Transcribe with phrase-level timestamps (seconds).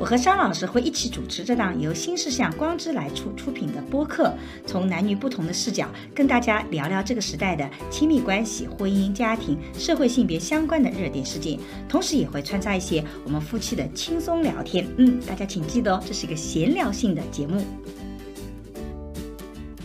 [0.00, 4.32] 我和商老师会一起主持这档由新事项光之来处出品的播客，
[4.64, 11.58] 从男女不同的视角跟大家聊聊这个时代的亲密关系、婚姻、家庭、社会性别相关的热点事件，
[11.88, 14.86] 同时也会穿插一些我们夫妻的轻松聊天。
[14.98, 17.60] 嗯，大家请记得哦，这是一个闲聊性的节目。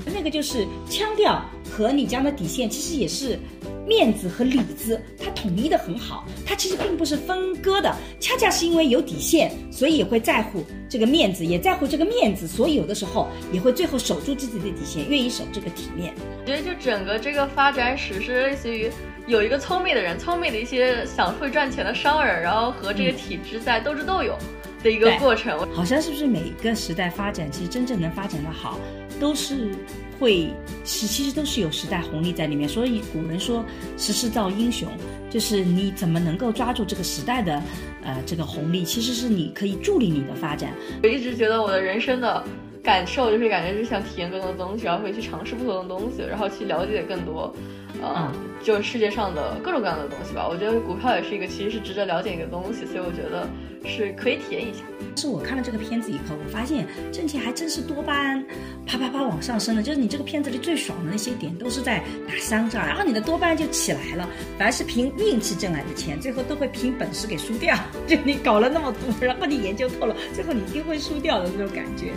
[0.05, 3.39] 那个就是腔调和你这样的底线，其实也是。
[3.87, 16.13] 面子和里子，它统一的很好，它其实并不是分割的，恰恰是因为有底线，所以也会在乎这个面子，也在乎这个面子，所以有的时候也会最后守住自己的底线，愿意守这个体面。
[16.41, 18.89] 我觉得就整个这个发展史是类似于
[19.27, 24.37] 有一个聪明的人，聪明的一些想会赚钱的商人，然后和这个体制在斗智斗勇
[24.81, 25.67] 的一个过程。
[25.73, 28.79] 好像是不是每一个时代发展，其实真正能发展的好，
[29.19, 29.75] 都是。
[30.23, 30.47] 会
[30.85, 33.63] 是其实都是有时代红利在里面，所以古人说
[33.99, 34.87] “时势造英雄”，
[35.29, 37.61] 就是你怎么能够抓住这个时代的，
[38.03, 40.71] 呃，这个红利，其实是你可以助力你的发展。
[41.03, 42.41] 我一直觉得我的人生的
[42.81, 47.53] 感受就是感觉是想体验更多的东西，然后会去尝试不同的东西，然后去了解更多，
[48.01, 48.31] 呃，
[48.63, 50.47] 就是世界上的各种各样的东西吧。
[50.49, 53.45] 我觉得股票也是一个其实是值得了解一个东西，所以我觉得
[53.85, 54.79] 是可以体验一下。
[54.99, 58.43] 但是我看了这个片子以后，我发现挣钱还真是多巴胺
[58.85, 59.83] 啪啪啪往上升的。
[59.83, 64.27] 就是你这个片子里最爽的那些点，都是在打商战，然后你的多巴胺就起来了。
[64.57, 67.77] 凡是凭运气挣来的钱，最后都会凭本事给输掉。
[68.07, 72.11] 就 你搞了那么多，然后你研究透了，最后你一定会输掉的那种感觉。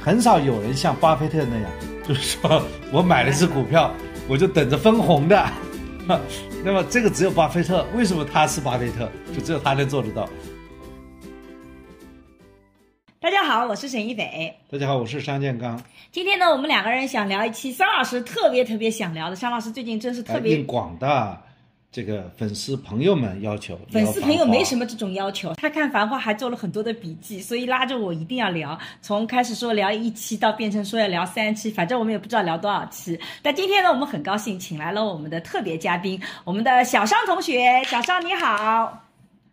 [0.00, 1.70] 很少有人像巴菲特那样，
[2.06, 3.94] 就是说我买了一只股票，
[4.28, 5.46] 我就等着分红的。
[6.64, 9.10] 那么这个只有巴菲特，为什么他是巴菲特？
[9.34, 10.28] 就只有他能做得到。
[13.24, 14.54] 大家好，我是沈一斐。
[14.70, 15.82] 大家好，我是商建刚。
[16.12, 19.36] 今天呢，我们两个人想聊一期商老师特别特别想聊的。
[19.36, 21.42] 商老师最近真是特别应广大
[21.90, 23.80] 这个粉丝朋友们要求。
[23.90, 28.78] 粉丝朋友没什么这种要求，他看《繁花》还做了很多的笔记，所以拉着我一定要聊。
[29.00, 33.18] 从开始说聊一期，到变成说要聊三期，反正我们也不知道聊多少期。
[33.40, 37.82] 但今天呢，我们很高兴请来了我们的特别嘉宾，我们的小商同学。
[37.84, 39.00] 小商你好。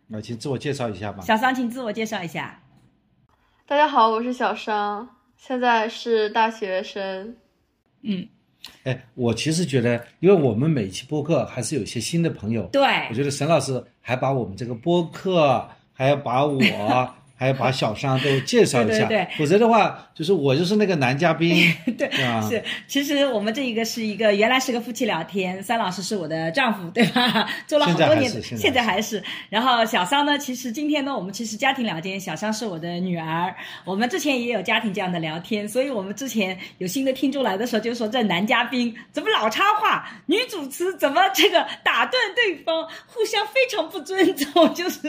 [0.08, 1.24] 那请自我介绍一下吧。
[1.24, 2.58] 小商，请自我介绍一下。
[3.64, 7.36] 大家好，我是小商，现在是大学生。
[8.02, 8.28] 嗯，
[8.82, 16.58] 哎，我其实觉得，因为我们每期播客还是有一些新的朋友，对，我觉得沈老师还把我们这个播客，还要把我。
[17.42, 22.08] 还要把小商都介绍一下， 对，否则的话，就是我就是那个男嘉宾， 对，
[22.48, 22.62] 是。
[22.86, 27.48] 其实我们这一个是一个原来是个夫妻聊天，三老师是我的丈夫，对吧？
[27.66, 29.20] 做了好多年，现在还是。
[29.50, 33.52] 然后小商呢，其实今天呢，我们其实家庭聊天，小商是我的女儿。
[33.84, 45.00] 我们之前也有家庭这样的聊天，所以我们之前有新的听众来的时候，就说这男嘉宾怎么老插话，女主持怎么这个打断对方，互相非常不尊重，就是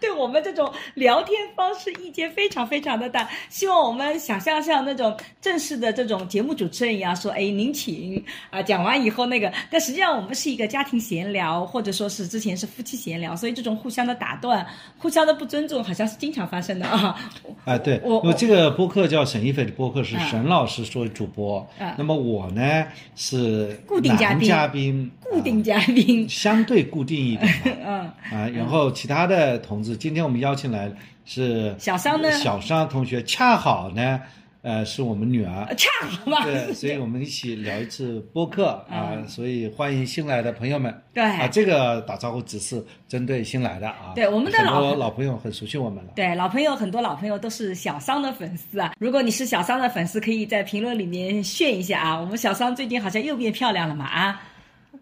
[0.00, 1.35] 对我们这种聊天。
[1.54, 14.66] 方式意见非常非常的大，希望我们想象像那种正式的这种节目主持人一样说，哎，您请啊，讲完以后那个，但实际上我们是一个家庭闲聊，或者说是之前是夫妻闲聊，所以这种互相的打断、
[14.98, 17.16] 互相的不尊重，好像是经常发生的啊。
[17.64, 21.66] 啊， 对，我我这个播客叫沈一菲的播客是沈老师作为主播，
[21.96, 27.52] 那么我呢是固定嘉宾，嘉宾固定嘉宾，相对固定一点，
[27.84, 28.00] 嗯。
[28.30, 30.92] 啊，然后其他的同志，今天我们邀请来。
[31.26, 32.30] 是小商呢？
[32.32, 34.20] 小商同学恰好呢，
[34.62, 36.44] 呃，是我们女儿，恰好嘛。
[36.44, 41.02] 对，所以我们一起聊一次播客啊，所以欢迎新来的朋友们。
[41.12, 44.12] 对啊，这个打招呼只是针对新来的啊。
[44.14, 46.12] 对，我们的老老朋友很熟悉我们了。
[46.14, 48.92] 对，老朋友很多，老朋友都是小商的粉丝啊。
[48.98, 52.20] 如果你是小商的粉丝，可以在评论里面炫一下啊。
[52.20, 54.40] 我们小商最近好像又变漂亮了嘛啊，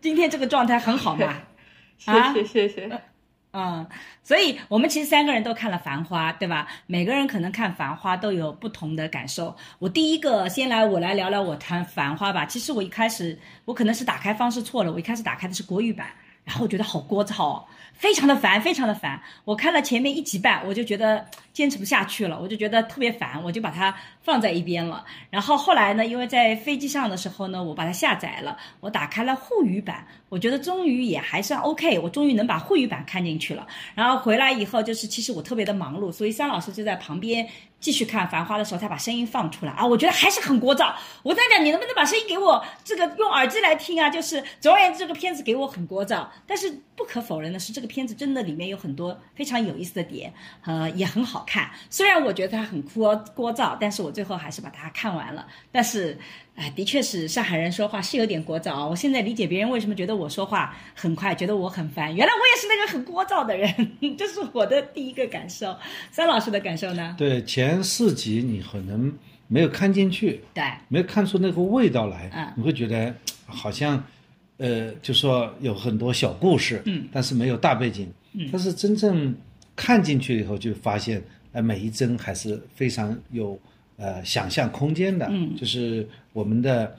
[0.00, 1.36] 今天这个状态很好嘛。
[1.98, 2.12] 谢
[2.44, 3.13] 谢谢谢。
[3.56, 3.86] 嗯，
[4.24, 6.66] 所以我们其实三个人都看了《繁花》，对吧？
[6.88, 9.56] 每个人可能看《繁花》都有不同的感受。
[9.78, 12.44] 我第一个先来，我来聊聊我谈《繁花》吧。
[12.44, 16.08] 其实我一开始，我可能是打开方式错了，我一开始打开的是国语版，
[16.42, 17.64] 然后我觉得好聒噪哦。
[17.92, 19.22] 非常的烦，非常的烦。
[19.44, 25.04] 我看了前面一集半，我就觉得坚持不下去了，我就觉得特别烦，我就把它放在一边了。
[25.30, 33.64] 然后后来呢，因为在飞机上的时候呢，我把它下载了，我打开了沪语版，我觉得终于也还算 OK，我终于能把沪语版看进去了。
[33.94, 37.46] 然后回来以后，就是其实我特别的忙碌，所以三老师就在旁边
[37.78, 40.92] 继续看《繁花》的时候，他把声音放出来啊，我觉得还是很聒噪。
[41.22, 44.08] 我在讲，你能不能把声音给我这个用耳机来听啊？
[44.08, 46.26] 就是总而言之，这个片子给我很聒噪。
[46.46, 50.32] 但是不可否认的是，这个片子真的里面有很多非常有意思的点，
[50.64, 51.70] 呃，也很好看。
[51.90, 55.46] 虽然我觉得它很聒聒噪，但是我最后还是把它看完了。
[55.72, 56.16] 但是。
[56.56, 58.88] 哎，的确是上海人说话是有点聒噪。
[58.88, 62.14] 我现在理解别人为什么觉得我说话很快，觉得我很烦。
[62.14, 63.74] 原来我也是那个很聒噪的人，
[64.16, 65.76] 这是我的第一个感受。
[66.12, 67.16] 三老师的感受呢？
[67.18, 69.12] 对，前四集你可能
[69.48, 73.12] 没有看进去，对，没有看出那个味道来，嗯，你会觉得
[73.46, 74.00] 好像，
[74.58, 79.34] 呃，就说有很多小故事，嗯，但是没有大背景，嗯，但是真正
[79.74, 81.20] 看进去以后，就发现，
[81.50, 83.58] 呃，每一帧还是非常有。
[83.96, 86.96] 呃，想象空间的，嗯，就是我们的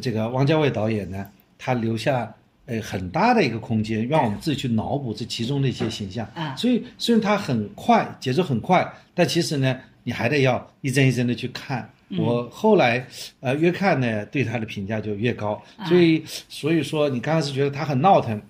[0.00, 1.26] 这个王家卫导演呢，
[1.58, 2.30] 他留下
[2.66, 6.54] 呃很大的一个空间，让我们自己去脑补这其中的一些形象啊。
[6.54, 11.88] 所以虽然它很快，节奏很快，但其实呢，你还得要一帧一帧的去看。
[12.18, 13.04] 我后来
[13.40, 15.60] 呃越看呢，对他的评价就越高。
[15.86, 18.40] 所以所以说，你刚开始觉得他很闹腾。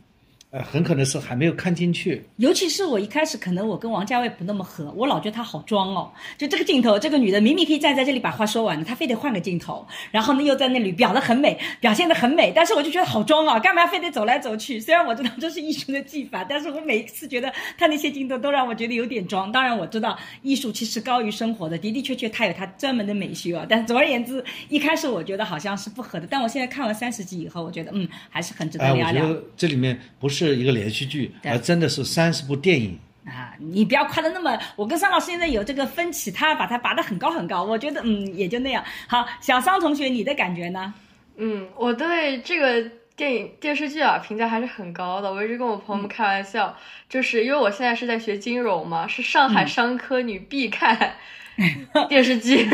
[0.55, 6.13] 呃，很可能是还没有看进去，尤其是我一开始可能我跟王家卫不那么合，我老觉得他好装哦。
[6.39, 14.79] 就这个镜头，这个女的明明可以站在这里把话说完的，她非得换个镜头，然后呢又在那里表的很美，表现的很美，但是我就觉得好装啊，干嘛非得走来走去？
[14.79, 19.51] 虽然我知道这是艺术的技法，但是我每一次觉得他那些镜头都让我觉得有点装。
[19.51, 23.67] 当然我知道艺术其实高于生活的，的的确确他有他专门的美学啊。
[23.69, 29.25] 但是总而言之，一开始我觉得好像是不合的，但我现在看完三十集以后，我觉得嗯还是很值得聊聊。
[29.25, 30.44] 我觉得这里面不是。
[30.47, 33.55] 是一个连续剧，而真的是三十部电影啊！
[33.59, 38.85] 你不要夸的那么，我跟桑老师现在有这个分歧，他把它拔得很高很高，我觉得嗯也就那样。
[39.09, 40.93] 好，小桑同学，你的感觉呢？
[41.37, 45.33] 嗯，我对这个电影电视剧啊评价还是很高的。
[45.33, 46.77] 我一直跟我朋友们开玩笑，
[47.09, 51.15] 就是因为我现在是在学金融嘛，是上海商科女必看
[52.09, 52.69] 电视剧，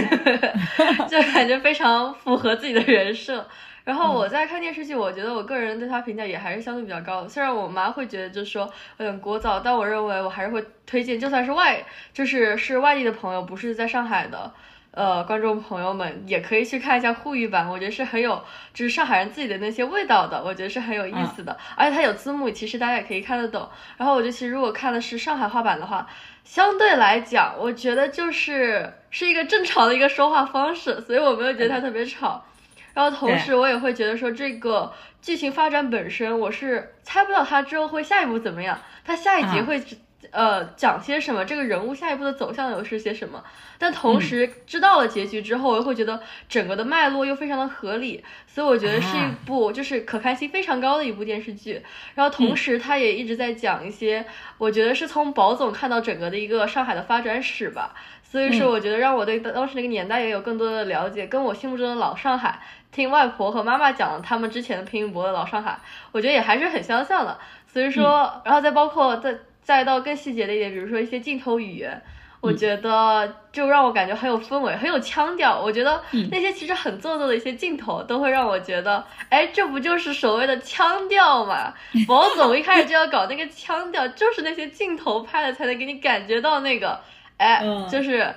[1.08, 3.46] 就感觉非常符合自己的人设。
[3.84, 7.28] 然后我在看电视剧，我觉得我个人对他评价也还是相对比较高的。
[7.28, 11.82] 虽然我妈会觉得就是说有点聒噪，但我认为我还是会推荐，就算是外
[12.12, 14.52] 就是是外地的朋友，不是在上海的，
[14.90, 17.68] 呃，观众朋友们也可以去看一下沪语版。
[17.68, 18.42] 我觉得是很有
[18.74, 21.56] 就是上海人自己的那些味道的，我觉得是很有意思的。
[21.74, 23.68] 而且它有字幕，其实大家也可以看得懂。
[23.96, 26.06] 然后我觉得其实如果看的是上海话版的话，
[26.44, 32.44] 相对来讲，我觉得就是是一个正常的一个说话方式，所以我没有觉得它特别吵。
[32.94, 34.92] 然后同时，我也会觉得说，这个
[35.22, 39.82] 剧情发展本身，我是猜不到它之后会下一步怎么样，它下一集会
[40.32, 43.42] 呃讲些什么，这个人物下一步的走向又是些什么。
[43.78, 51.82] 但同时知道了结局之后，我又会觉得整个的脉络又非常的合理，所以我觉得是一部就是可看性非常高的一部电视剧。
[52.14, 54.26] 然后同时，它也一直在讲一些，
[54.58, 57.94] 我觉得是从宝总看到整个的一个上海的发展史吧。
[58.22, 62.60] 所以说，我觉得让我对当时那个年代也有更多的了解，跟我心目中的老上海，
[62.92, 65.78] 听外婆和妈妈讲他们之前的拼音博的老上海，
[66.12, 67.38] 我觉得也还是很相像的。
[67.66, 72.02] 所以说，然后再包括再再到更细节的一点，比如说一些镜头语言，
[72.40, 75.60] 我觉得就让我感觉很有氛围，很有腔调。
[75.60, 76.02] 我觉得
[76.32, 81.72] 那些其实很做作的一些镜头，都会让我觉得，哎，这不就是所谓的腔调嘛？
[82.08, 87.00] 王总一开始就要搞那个腔调，就是那些镜头拍的才能给你感觉到那个。
[87.36, 88.34] 哎，就是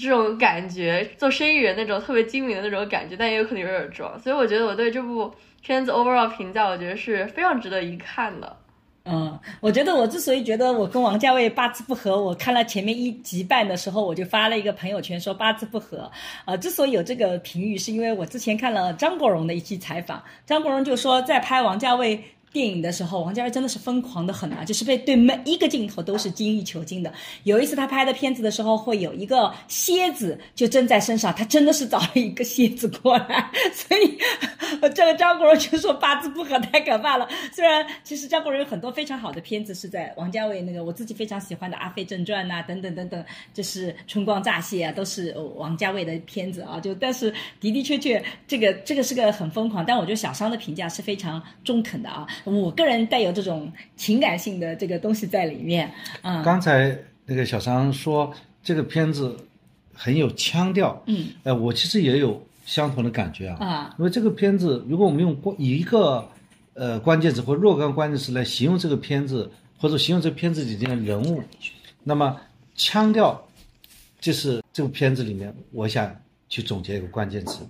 [0.00, 4.18] 这种感觉，做生意人那种特别精明的那种感觉，但也有可能有点装。
[4.18, 5.30] 所以我觉得我对这部
[5.60, 8.56] 片子 overall 评价，我觉得是非常值得一看的。
[9.04, 16.10] 嗯，我觉得我之所以觉得我跟王家卫八字不合，我看了前面一集半的时候，我就发了一个朋友圈说八字不合。
[16.44, 22.22] 呃，之所以有这个评语，是因为我之前看了张国荣的一期采访，张国荣就说在拍王家卫。
[22.52, 27.12] 电影的时候，王家卫真的是疯狂的很啊，就是被对每一个镜头都是精益求精的。
[27.44, 34.18] 有一次他拍的片子的时候，会有一个蝎子就正在身上，他真的是找了一个蝎子过来，所以
[34.94, 37.28] 这个张国荣就说八字不合太可怕了。
[37.52, 46.80] 虽然其实张国荣有很多非常好的片子是在王家卫那个我自己非常喜欢的《阿飞正传》呐，等等等等，就是《春光乍泄》啊，都是王家卫的片子啊。
[46.80, 52.26] 就但是的的确确，这个这个是个很疯狂，但我觉得小商的评价是非常中肯的啊。
[52.44, 55.90] 我个人带有这种情感性的这个东西在里面。
[56.22, 58.32] 嗯，刚才那个小张说
[58.62, 59.36] 这个片子
[59.92, 61.02] 很有腔调。
[61.06, 63.64] 嗯，呃，我其实也有相同的感觉啊。
[63.64, 66.28] 啊，因为这个片子，如果我们用关一个
[66.74, 71.42] 呃关键词或若干关键词来形容这个片子，或者形容这片子里面的人物，
[72.02, 72.36] 那么
[72.74, 73.40] 腔调
[74.20, 76.14] 就是这部片子里面我想
[76.48, 77.66] 去总结一个关键词。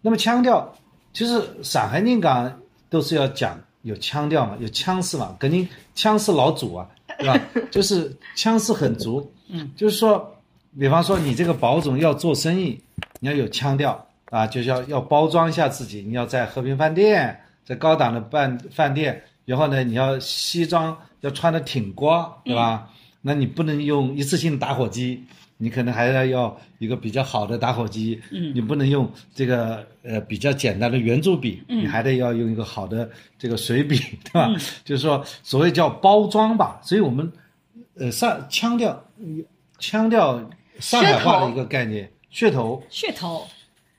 [0.00, 0.74] 那么腔调
[1.12, 3.58] 其实上海人讲都是要讲。
[3.84, 4.56] 有腔调嘛？
[4.58, 5.36] 有腔势嘛？
[5.38, 6.88] 肯定腔势老祖啊，
[7.18, 7.40] 对吧？
[7.70, 9.30] 就是腔势很足。
[9.48, 10.36] 嗯，就是说，
[10.78, 12.80] 比方说你这个保总要做生意，
[13.20, 16.02] 你要有腔调啊，就是要要包装一下自己。
[16.02, 22.90] 你要在和平饭店，在高档的饭饭店，然后呢，你要西装要穿的挺光，对吧？
[23.20, 25.24] 那你不能用一次性打火机，
[25.56, 28.20] 你可能还要要一个比较好的打火机。
[28.30, 33.08] 嗯，你不能用这个呃比较简单的圆珠笔，你还得要用一个好的
[33.38, 34.50] 这个水笔， 对吧？
[34.84, 36.80] 就是说所谓叫包装吧。
[36.82, 37.32] 所以我们
[37.96, 39.04] 呃上腔调
[39.78, 42.82] 腔调上海话的一个概念，噱头。
[42.90, 43.46] 噱头。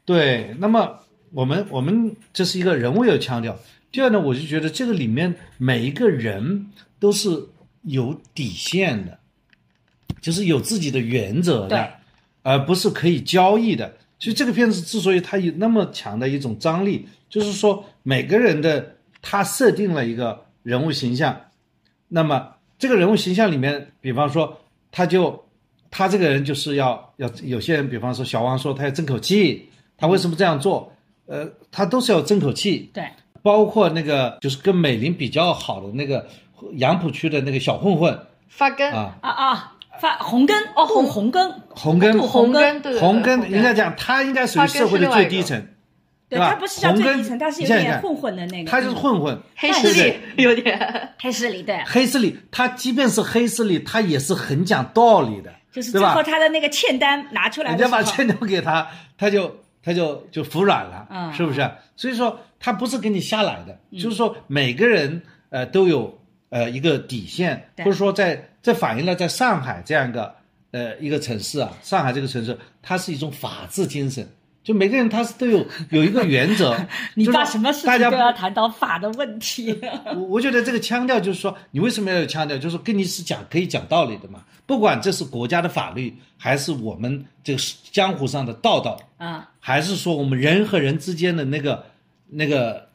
[0.03, 1.00] 对，那么
[1.31, 3.57] 我们我们这是一个人物有腔调。
[3.91, 6.67] 第二呢，我就觉得这个里面每一个人
[7.00, 7.47] 都是。
[7.88, 9.19] 有底线的，
[10.25, 11.88] 就是有自己的原则的，
[12.41, 13.96] 而不是可以交易的。
[14.17, 21.39] 其实这个片子之所以它有那么强的一种张力，就是说每个人的他设定了一个人物形象，
[22.08, 24.60] 那么这个人物形象里面，比方说
[24.91, 25.46] 他就
[25.91, 30.91] 他这个人就是要要有些人，比方说小王说他要争口气，他为什么这样做？
[31.27, 32.89] 呃，他都是要争口气。
[32.91, 33.08] 对，
[33.44, 36.27] 包括那个就是跟美玲比较好的那个。
[36.77, 38.17] 杨浦区的那个小混混
[38.48, 41.51] 发根啊啊啊发红根哦红红根。
[41.69, 45.61] 红根红根对红根应该讲他应该属于社会的最低层，
[46.29, 46.51] 对吧？
[46.51, 49.37] 他不是叫最低层，他是有点混混的那个，他就是混混。
[49.55, 51.13] 黑势力 有点。
[51.19, 51.83] 黑势力对。
[51.85, 58.87] 黑势力，他即便是黑势力，他也是很讲道理的，就是最后他的那个欠单拿出来，人家把欠单给他，
[59.17, 61.69] 他就他就就服软了，嗯，是不是？
[61.95, 66.17] 所以说他不是给你瞎来的，就是说每个人呃都有。
[66.55, 70.33] 呃，一个底线，或者说在这反映了在上海这样一个
[70.71, 74.25] 呃一个城市啊，上海这个城市，它是一种法治精神，
[74.63, 76.74] 就每个人他是都有 有一个原则。
[77.15, 79.77] 你把什么事情都要谈到法的问题？
[80.15, 82.57] 我我觉得这个腔调就是说，你为什么要有腔调？
[82.57, 87.59] 就是跟你是讲可以讲道理的嘛，不管这是国家的法律，还是我们这个
[87.91, 91.83] 江湖上的道道啊，还是说我们人和人之间的那个
[92.29, 92.88] 那个。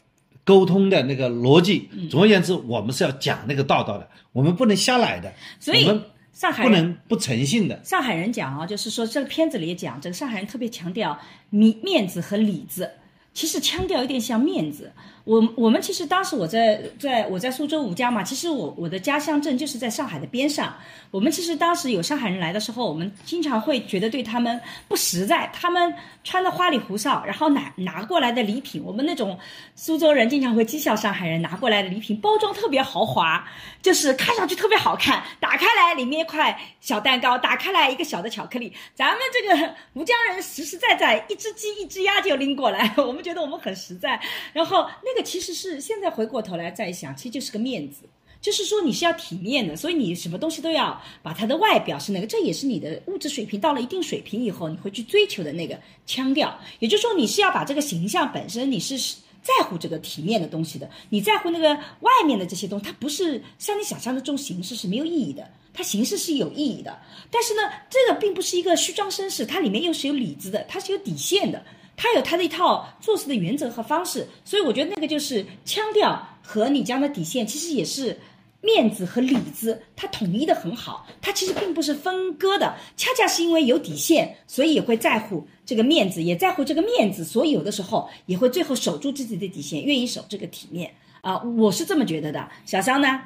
[0.51, 5.85] 沟通的那个逻辑，总而言之，我们是要讲那个道道的，我们不能瞎来的，所以
[6.33, 7.81] 上海不能不诚信的。
[7.85, 11.17] 上海人讲啊，就是说这个片子里讲，这个上海人特别强调
[11.51, 12.91] 面面子和里子，
[13.33, 14.91] 其实腔调有点像面子。
[15.31, 20.75] 我我们其实当时我在在我在苏州吴江嘛，其实我我的家乡镇就是在上海的边上。
[21.13, 25.49] 我们其实当时有上海人来的时候，我们经常会觉得对他们不实在。
[25.53, 25.95] 他们
[26.25, 29.39] 穿的花里胡哨，然后拿拿过来的礼品，我们那种
[29.77, 33.45] 苏州人经常会讥笑上海人拿过来的礼品包装特别豪华，
[33.81, 35.23] 就是看上去特别好看。
[35.39, 38.73] 打开来里面一块小蛋糕，打开来一个小的巧克力。
[38.97, 44.21] 咱们这个吴江人实实在在，一只鸡一只鸭就拎过来，我们觉得我们很实在。
[44.53, 48.05] 然后那个其实是现在回过头来再想，其实就是个面子。
[48.41, 56.59] 就是说你是要体面的，所以你什么东西都要把它的外表是那个，这也是你的物质水平到了一定水平以后，你会去追求的那个腔调。
[56.79, 58.97] 也就是说，你是要把这个形象本身，你是
[59.43, 61.69] 在乎这个体面的东西的，你在乎那个
[62.01, 66.99] 外面的这些东西，它不是像你想象的这种形式是没有意义的，它形式是有意义的。
[67.31, 67.61] 但是呢，
[67.91, 71.63] 这个并不是一个虚张声势，它里面又是有里子的，它是有底线的，
[72.01, 74.27] 他有他的一套做事的原则和方式。
[74.45, 78.19] 所以我觉得那个就是腔调和你讲的底线，其实也是。
[78.63, 90.93] 面子和里子，它统一的很好，它其实并不是分割的，恰恰是因为有底线，所以也会在乎这个面子，也在乎这个面子，所以有的时候也会最后守住自己的底线，愿意守这个体面
[91.23, 92.47] 啊，我是这么觉得的。
[92.67, 93.23] 小香呢？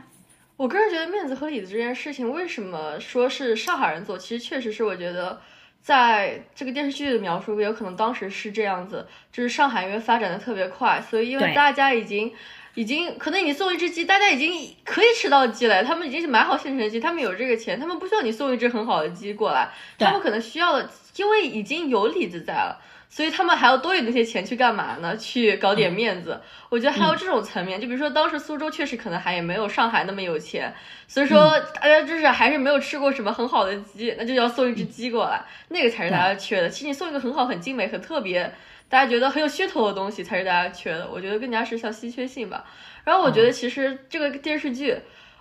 [0.56, 4.16] 我个人觉得面子和里子这件事情，为什么说是上海人做？
[4.16, 5.40] 其实确实是我觉得，
[5.84, 12.32] 在这个电视剧的描述，有可能当时是这样子，就是上海因为发展的特别快，所以因为大家已经。
[12.76, 14.52] 已经可能你送一只鸡，大家已经
[14.84, 15.84] 可以吃到鸡了。
[15.84, 19.68] 他们已经是买好现成的鸡，他们有这个钱，他们不需要你送一只很好的鸡过来。
[19.96, 25.16] 他们可能需要的，因为已经有李子在了，所以他们还要多余那些钱去干嘛呢？
[25.16, 26.40] 去搞点面子。
[26.68, 30.74] 我觉得还有这种层面，就比如说当时苏州确实可能还也没有上海那么有钱，
[31.06, 36.68] 所以说大家就是还是没有吃过什么很好的鸡，那就要送一只鸡过来，那个才是大家缺的。
[36.68, 38.52] 其实你送一个很好、很精美、很特别。
[38.86, 42.64] 大家觉得很有噱头的东西才是大家缺的，我觉得更加是像稀缺性吧。
[43.02, 44.96] 然后我觉得其实这个电视剧，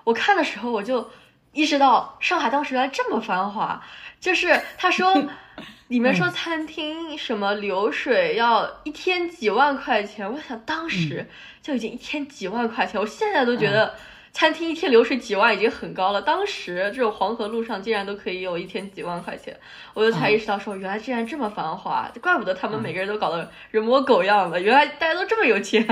[0.05, 1.07] 我看的时候我就
[1.53, 3.81] 意识到上海当时原来这么繁华。
[4.19, 5.13] 就是他说
[5.89, 11.29] 里面说餐厅什么流水要一天几万块钱，我想当时
[11.61, 13.95] 就已经一天几万块钱，我现在都觉得
[14.33, 19.55] 餐厅一天流水几万已经很高了，当时这种黄河路上竟然都可以有一天几万块钱，
[19.93, 25.85] 我就才意识到说，原来竟然这么繁华，怪不得他们每个人都搞得人模狗样的，原来大家都这么有钱。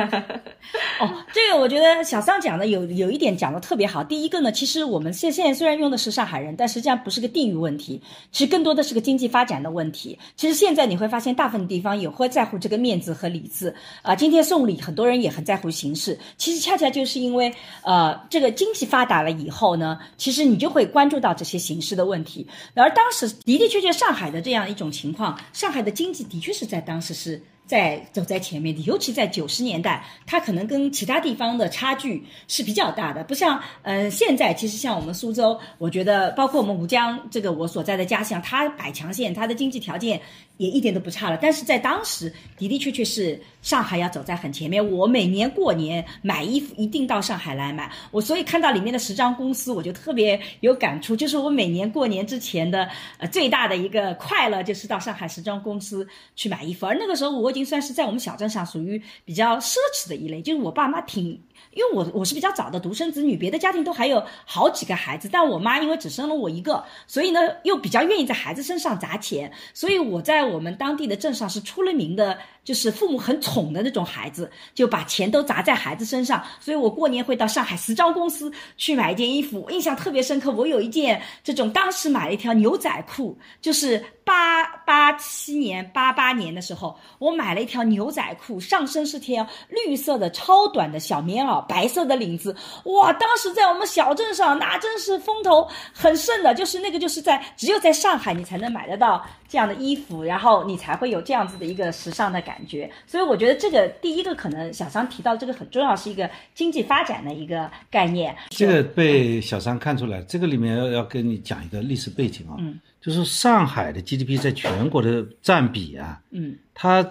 [1.00, 4.04] 哦，这个我觉得小桑讲的有有一点讲的特别好。
[4.04, 10.18] 第一个呢，其实我们现现在虽然用的是上海人，但实际上不是个地域问题，其实更多的是个经济发展的问题。
[10.36, 14.16] 其实现在你会发现，大部分地方也会在乎这个面子和里子啊。
[14.16, 16.18] 今天送礼，很多人也很在乎形式。
[16.38, 22.48] 其实恰恰就是因为呃，这个经济发达了以后呢，其实你就会关注到这些形式的问题。
[22.74, 27.40] 而当时的的确确，上海的这样一种情况，上海的经济的确是在当时是。
[27.64, 40.20] 在走在前面的，尤其在九十年代，它可能跟其他地方的差距是比较大的，不像嗯现在，其实像我们苏州，我觉得包括我们吴江这个我所在的家乡，它百强县，它的经济条件。
[40.62, 44.92] 也一点都不差了，但是在当时的的确确是上海要走在很前面。
[44.92, 51.16] 我每年过年买衣服一定到上海来买，我所以看到里面的时装公司，我就特别有感触。
[51.16, 52.88] 就是我每年过年之前的
[53.18, 56.86] 呃最大的一个快乐，就是到上海时装公司去买衣服。
[56.86, 61.42] 而那个时候我已经算是在我们小镇上属于比较奢侈的一类，就是我爸妈挺。
[61.74, 72.38] 因为我我是比较早的独生子女，别的家庭都还有好几个孩子，但我妈因为只生了我一个，所以呢又比较愿意在孩子身上砸钱，所以我在我们当地的镇上是出了名的。
[72.64, 80.52] 就是父母很宠的那种孩子，就把钱都砸在孩子身上，所以我过年会到上海时装公司去买一件衣服，我印象特别深刻。
[80.52, 93.12] 我有一件这种，当时买了一条牛仔裤，就是八八七年、八八年的时候，我买了一条牛仔裤，上身是条绿色的超短的小棉袄，白色的领子，哇！
[93.14, 102.56] 当时在我们小镇上，那真是风头很盛的，就是那个就是在只有在上海你才能买得到这样的衣服，然后你才会有这样子的一个时尚的感。
[102.66, 108.34] 觉，所以我觉得这个第一个可能小张提到这个很重要，是一个经济发展的一个概念。
[108.50, 117.06] 这个被小张看出来，这个里面要要跟你讲一个历史背景啊，嗯，就是上海的 GDP 在全国的占比啊，嗯，它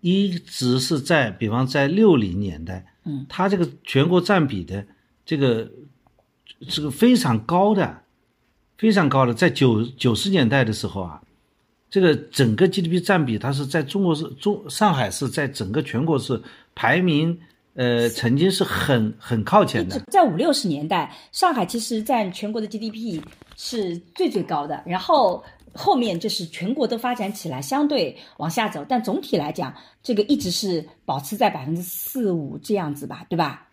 [0.00, 4.84] 一直是在，比方在六零年代，嗯，它这个全国占比的
[5.24, 5.70] 这个
[6.68, 8.02] 这个非常高的，
[8.78, 11.20] 非常高的，在九九十年代的时候啊。
[11.94, 16.42] 这个整个 GDP 占比，它是在中国是中上海是在整个全国是
[16.74, 17.38] 排名，
[17.74, 20.00] 呃，曾经是很很靠前的。
[20.10, 23.22] 在五六十年代，上海其实占全国的 GDP
[23.56, 25.40] 是最最高的，然后
[25.72, 33.68] 后面就是全国都发展起来，相对往下走，但总体来讲，这个一直是保持在百分之四五这样子吧，对吧？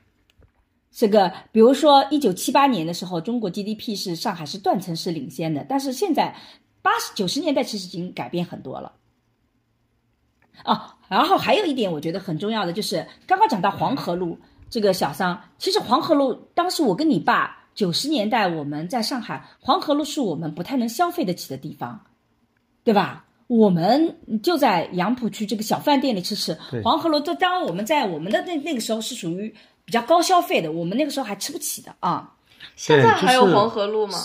[0.92, 6.36] 这个比如说一九七八年的时候，中国 GDP 是上海是断层式领先的，但是现在。
[6.82, 8.94] 八十九十年代其实已经改变很多了，
[10.66, 14.38] 哦，然后还有一点我觉得很重要的就是刚刚讲到黄河路
[14.70, 22.06] 这个小商，其实黄河路当时我跟你爸九十年代我们在上海，黄河路是我们不太能消费得起的地方，
[22.84, 23.26] 对吧？
[23.48, 32.34] 我们就在杨浦区这个小饭店里吃吃黄河路，这当我们在我们的那那个时候是属于比较高消费的，我们那个时候还吃不起的啊。
[32.78, 34.18] 现在还有黄河路吗？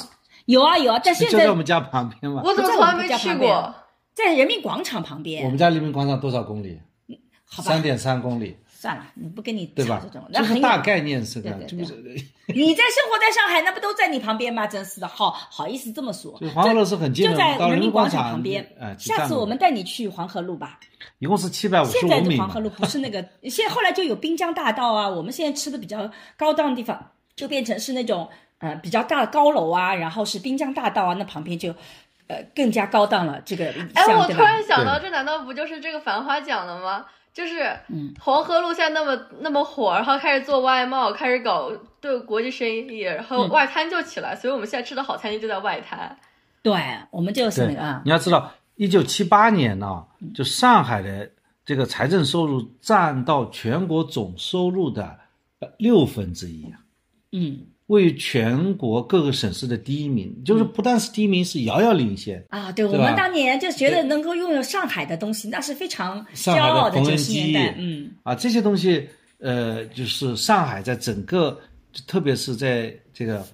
[0.46, 2.42] 有啊有啊，但现在就在我们家旁边嘛。
[2.44, 3.74] 我怎么从来没去过？
[4.14, 5.44] 在人民广场旁边。
[5.44, 6.80] 我们家人民广场多少公里？
[7.44, 8.56] 好三点三公里。
[8.68, 10.00] 算了，你不跟你对吧？
[10.02, 12.14] 这种，那很大概念是的，对对对。
[12.54, 14.66] 你在生活在上海，那不都在你旁边吗？
[14.66, 16.32] 真是的，好好意思这么说。
[16.54, 18.66] 黄河路是很近的，就在人民广场旁边。
[18.98, 20.78] 下次我们带你去黄河路吧。
[21.18, 25.08] 一共是七百五十现在的黄河路不是那个， 现在后来就有滨江大道啊。
[25.08, 28.28] 我们现在吃的比较高档的地方，就变成是那种。
[28.58, 31.74] 呃，比较大的高楼啊，然后是滨江大道啊，那旁边就，
[32.26, 33.40] 呃，更加高档了。
[33.44, 37.04] 这个，哎，我突然想到，这难道不就是这个繁花讲的吗？
[37.34, 46.16] 就是，嗯，黄河路现在那么那么火，然后开始做外贸，开始搞对国际生意，然后外滩就起来，所以我们现在吃的好餐厅就在外滩。
[46.62, 46.74] 对，
[47.10, 48.00] 我们就是那个。
[48.06, 51.30] 你要知道，一九七八年呢，就上海的
[51.62, 55.18] 这个财政收入占到全国总收入的
[55.76, 56.80] 六分之一啊。
[57.32, 57.66] 嗯。
[57.86, 62.72] 位于全国各个省市的第一名，就是不但是第一名，是遥遥领先啊！
[62.72, 67.74] 对，我们当年就觉得能够拥有上海的东西，那是非常骄傲的九十年代。
[67.78, 71.56] 嗯，啊，这些东西，呃，就是上海在整个，
[72.08, 73.46] 特别是在这个，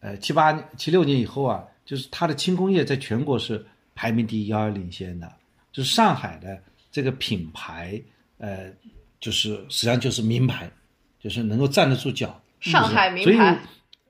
[0.00, 3.64] 呃，七八七六年以后啊，就是它的轻工业在全国是
[3.94, 5.32] 排名第一，遥遥领先的。
[5.72, 6.58] 就是上海的
[6.92, 7.98] 这个品牌，
[8.36, 8.70] 呃，
[9.20, 10.70] 就是实际上就是名牌，
[11.18, 12.38] 就是能够站得住脚。
[12.60, 13.58] 上海名牌，所以，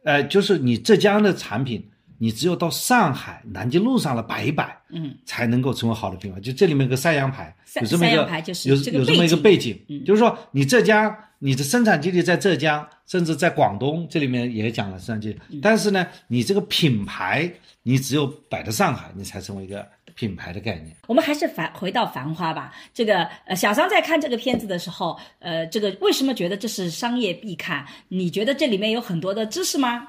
[0.05, 1.83] 呃，就是你浙江的产品，
[2.19, 6.41] 你只有到上海南京路上了摆一摆，嗯，才能够成为好的品牌。
[6.41, 8.29] 就这里面有个三洋牌，有这么一个
[8.65, 17.51] 有有这么一个背景，就是说你浙江你的生产基地在浙江，甚至在广东，这里面也讲了生产基地，但是呢，你这个品牌
[17.83, 19.87] 你只有摆在上海，你才成为一个。
[20.21, 22.71] 品牌的概念，我们还是繁回到《繁花》吧。
[22.93, 27.87] 这个呃，小桑在看这个片子的时候，呃，这个为什么觉得这是商业必看？
[28.09, 30.09] 你觉得这里面有很多的知识吗？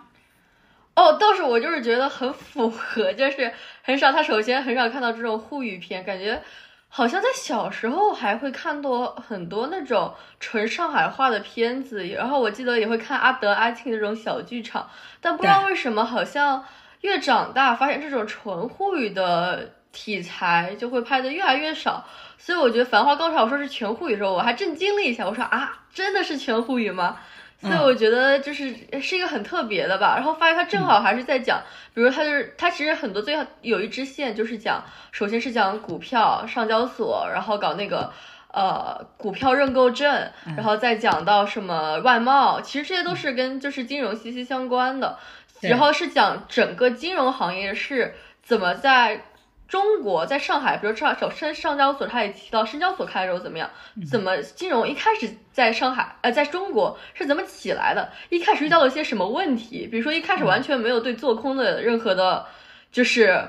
[0.95, 4.11] 哦，倒是我就是觉得很符合，就是很少。
[4.11, 6.41] 他首先很少看到这种沪语片，感觉
[6.89, 14.89] 好像在小时候还会看多很多那种纯上海话的片子，然后我记得也会看阿德阿庆这种小剧场，
[15.21, 16.65] 但不知道为什么，好像
[16.99, 19.75] 越长大发现这种纯沪语的。
[19.91, 22.05] 题材就会拍的越来越少，
[22.37, 27.17] 所以我觉得《繁花》刚才我说是全沪语的时候，我还震惊了一下，我说啊，真的是全沪语吗？
[27.59, 30.15] 所以我觉得就是是一个很特别的吧。
[30.15, 31.61] 然后发现他正好还是在讲，
[31.93, 38.11] 比如他就是他其实很多最后有一支线就是讲，首先是讲股票上交所，然后搞那个
[38.51, 45.19] 呃股票认购证，然后再讲到什么外贸，其实这些都是跟就是金融息息相关的。
[45.59, 49.25] 然后是讲整个金融行业是怎么在。
[49.71, 53.69] 中国在上海，比如上首深上交所，他也提到深交所开的时候怎么样？
[54.05, 58.11] 怎么金融一开始在上海，呃，在中国是怎么起来的？
[58.27, 59.87] 一开始遇到了些什么问题？
[59.87, 62.45] 比如说一开始完全没有对做空的任何的，
[62.91, 63.47] 就是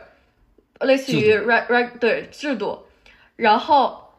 [0.79, 2.87] 类似于 right right 对制度，
[3.35, 4.15] 然后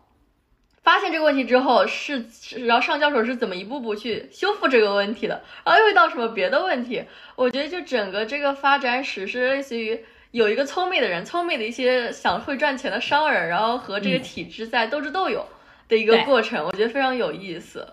[0.82, 2.26] 发现这个问题之后是，
[2.66, 5.42] 然后上交所是怎么一步步去修复这个问题的？
[5.64, 7.06] 然后又遇到什么别的问题？
[7.38, 10.04] 我觉得就整个这个发展史是类似于。
[10.34, 15.46] 有一个聪明的人，聪明的一些想会赚钱的商人，然后和这个体制在斗智斗勇
[15.88, 17.88] 的一个过程，我觉得非常有意思。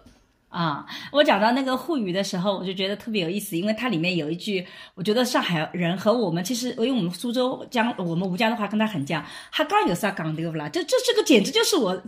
[0.48, 9.22] 啊，我讲到那个沪语的时候，我就觉得特别有意思，因为它里面有一句，我觉得上海人和我们其实，因为我们苏州江，我们吴江的话跟他很像，
[9.52, 10.66] 他刚有啥讲的不啦？
[10.70, 12.02] 这这这个简直就是我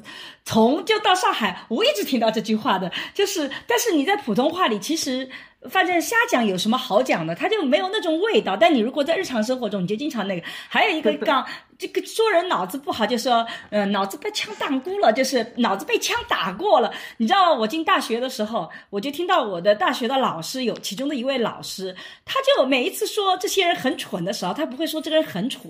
[0.46, 5.28] 从就到上海，我一直听到这句话的，就是，但是你在普通话里其实。
[5.70, 7.34] 反正瞎讲有什么好讲的？
[7.34, 8.56] 他就没有那种味道。
[8.56, 10.46] 但你如果在日常生活中，你就经常那个。
[10.68, 11.46] 还有一个 杠。
[11.78, 16.92] 这个说人脑子不好，就说，呃，脑子被枪打过了，就是脑子被枪打过了。
[17.16, 21.92] 你知道，我进大学的时候，我就听到我的大学的老师有其中的一位老师，
[22.24, 25.68] 他就每一次说这些人很蠢的时候，他不会说这个人很蠢，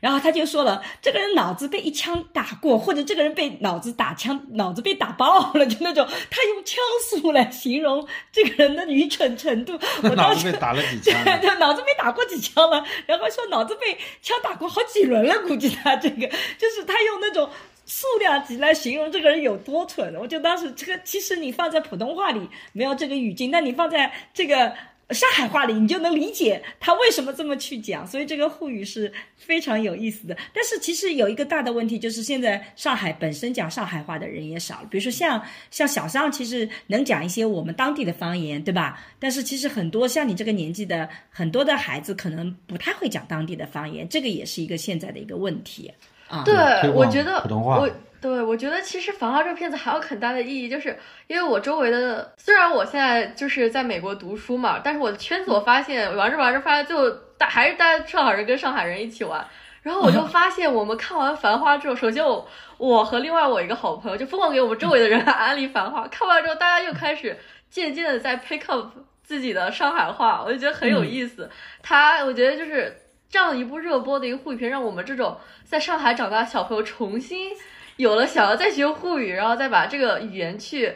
[0.00, 9.78] 然后他就说了，这个人脑子被一枪打过，或者这个人被脑子打枪，脑子被打爆了，就那种，他用枪术来形容这个人的愚蠢程度。
[10.16, 11.24] 脑子被打了几枪？
[11.40, 15.34] 对，脑子被打过几枪了，然后说脑子被枪打过好几轮了。
[15.46, 16.26] 估计他这个
[16.58, 17.48] 就是他用那种
[17.86, 20.14] 数量级来形容这个人有多蠢。
[20.16, 24.72] 我就当时这个，其实你放在普通话里没有这个语境，但你放在这个
[25.10, 28.06] 上海话里，你就能理解他为什么这么去讲。
[28.06, 30.36] 所以这个沪语是非常有意思的。
[30.52, 34.88] 但是其实有一个大的问题，就是现在上海本身讲上海话的人也少了。
[34.90, 35.40] 比如说像
[35.70, 38.98] 像小尚，其实能讲一些我们当地的方言，对吧？
[39.18, 45.92] 但是其实很多像你这个年纪的很多的孩子，可能不太会讲当地的方言，这个也是一个现在的一个问题
[46.28, 46.42] 啊。
[46.44, 47.88] 对，我觉得我
[48.24, 59.46] 对我觉得其实《繁花》这个片子还有很大的意义，就是因为我周围的，虽然我现在就是在美国读书嘛，但是我的圈子我发现玩着玩着发现就大还是大家上海人跟上海人一起玩，
[59.82, 68.86] 然后我就发现我们看完《繁花》之后，首先我我和另外我一个好朋友就疯狂给我们周围的人安利《繁花》，看完之后大家又开始渐渐的在 pick up
[69.22, 71.50] 自己的上海话，我就觉得很有意思。
[71.82, 73.00] 他我觉得就是。
[73.26, 77.50] 这样一部热播的一个沪语片，让我们这种在上海长大的小朋友重新
[77.96, 80.92] 有了想要再学沪语，然后再把这个语言去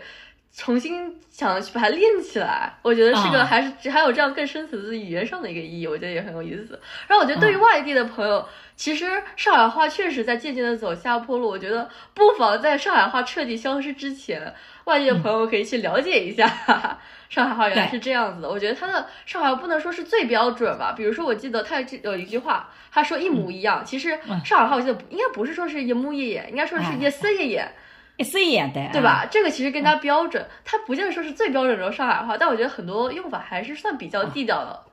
[0.53, 2.73] 重新想去把它练起来。
[2.83, 6.81] 我觉得是个还是还有这样更深层次语言上的一个意义，我觉得也很有意思。
[7.07, 9.07] 然后我觉得对于外地的朋友，其实
[9.37, 11.49] 上海话确实在渐渐的走下坡路。
[11.49, 16.99] 我觉得不妨在上海话彻底消失之前，外地的朋友可以去了解一下。
[17.29, 20.95] 上海话原来是这样子的，我觉得他的上海话不能说是最标准吧。
[20.97, 23.85] 比如说，我记得他有一句话，他说一模一样。
[23.85, 27.69] 其实上海话我记得应该不是说是一模一样，应该说是一丝一样，
[28.17, 29.27] 一丝一样的，对吧？
[29.31, 34.85] 这个其实更加标准，它不见得说是最标准的上海话，但我觉得很多用法还是算比较地道的。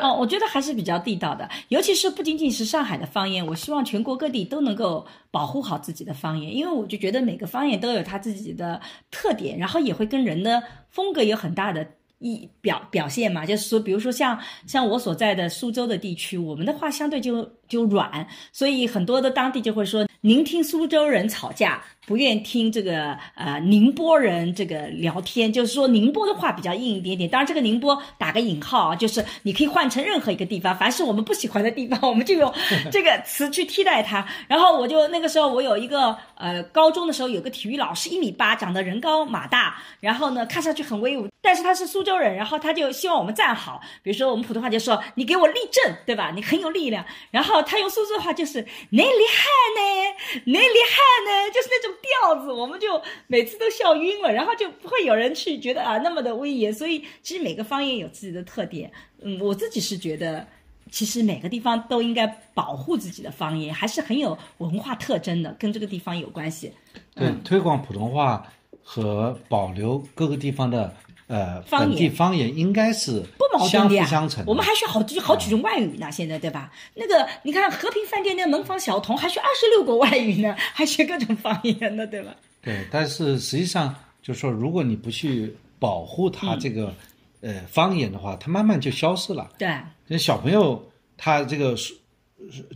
[0.00, 11.86] 哦，我觉得还是比较地道的，尤其是不仅仅是上海的方言，我希望全国各地都能够保护好自己的方言，因为我就觉得每个方言都有它自己的特点，然后也会跟人的风格有很大的
[12.18, 13.44] 一表表现嘛。
[13.44, 21.82] 就是说，比如说像像我所在的苏州的地区，我们的话相对就就软，所以很多的当地就会说，您听苏州人吵架。
[22.04, 27.30] 不愿听这个呃宁波人这个聊天，就是说宁波的话比较硬一点点。
[27.30, 32.52] 当然，这个宁波打个引号啊，就是你可以换成任何一个地方，凡是我们不喜欢的地方，我们就用
[32.90, 34.26] 这个词去替代它。
[34.48, 46.32] 然后我就那个时候我有一个呃高中的时候有个体育老师一米八，长得人高马大，然后呢看上去很威武，但是他是苏州人，然后他就希望我们站好，比如说我们普通话就说你给我立正，对吧？
[46.34, 47.04] 你很有力量。
[47.30, 51.91] 然后他用苏州话就是你厉害呢，你厉害呢，就是那种。
[52.00, 56.72] 调子，我们就每次都笑晕了，然后就不会有人去觉得啊那么的威严。
[56.72, 58.90] 所以其实每个方言有自己的特点。
[59.20, 60.46] 嗯，我自己是觉得，
[60.90, 66.72] 其实每个地方都应该保护自己的方言，还是很有文化特征的，跟这个地方有关系。
[67.14, 68.46] 对，推广普通话
[68.82, 70.94] 和保留各个地方的。
[71.28, 74.06] 呃，本地方言应该是不矛盾的呀。
[74.46, 76.70] 我们还学好几好几种外语呢，现在对吧？
[76.94, 82.34] 那个你看和平饭店那门房小童还学二十六个外语呢， 还学各种方言呢，对吧？
[82.60, 86.94] 对，但是实际上就是说，如果你不去保护他这个
[87.40, 89.48] 呃方言的话，他慢慢就消失了。
[89.58, 89.68] 对，
[90.06, 90.82] 那小朋友
[91.16, 91.74] 他这个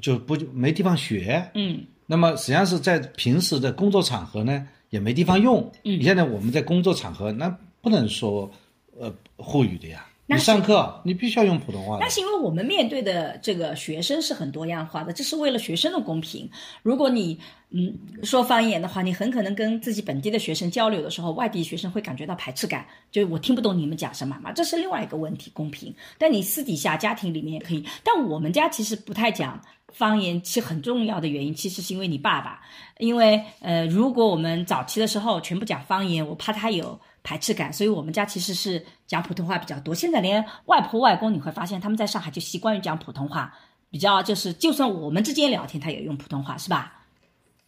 [0.01, 5.61] 就不没地方学，嗯，那么实际上是在平时的工作场合呢也没地方用。
[5.85, 7.55] 嗯，你现在我们在工作场合那。
[7.87, 8.51] 不能说，
[8.99, 10.05] 呃，沪语的呀。
[10.29, 11.99] 你上课你必须要用普通话。
[12.01, 16.51] 那是因为我们面对的这个学生是很多样化的，这是为了学生的公平。
[16.83, 17.39] 如果你
[17.71, 24.51] 嗯说方言的话，你很可能跟自己本地的学生交流的时候，外地学生会感觉到排斥感，就是我听不懂你们讲什么嘛。
[24.51, 25.95] 这是另外一个问题，公平。
[26.19, 29.61] 但你私底下家庭里面也可以，但我们家其实不太讲
[29.93, 32.61] 方言，其实很重要的原因其实是因为你爸爸，
[32.99, 36.99] 因为呃，如果我们早期的时候全部讲方言，我怕他有。
[37.27, 39.93] 排斥感，所以我们家其实是讲普通话比较多。
[39.93, 43.53] 现在连外婆外公，你会发现他们在上海就习惯于讲普通话，
[43.91, 47.03] 比较就是，就算我们之间聊天，他也用普通话，是吧？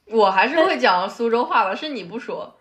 [0.07, 2.55] 我还是会讲苏州话吧，是你不说。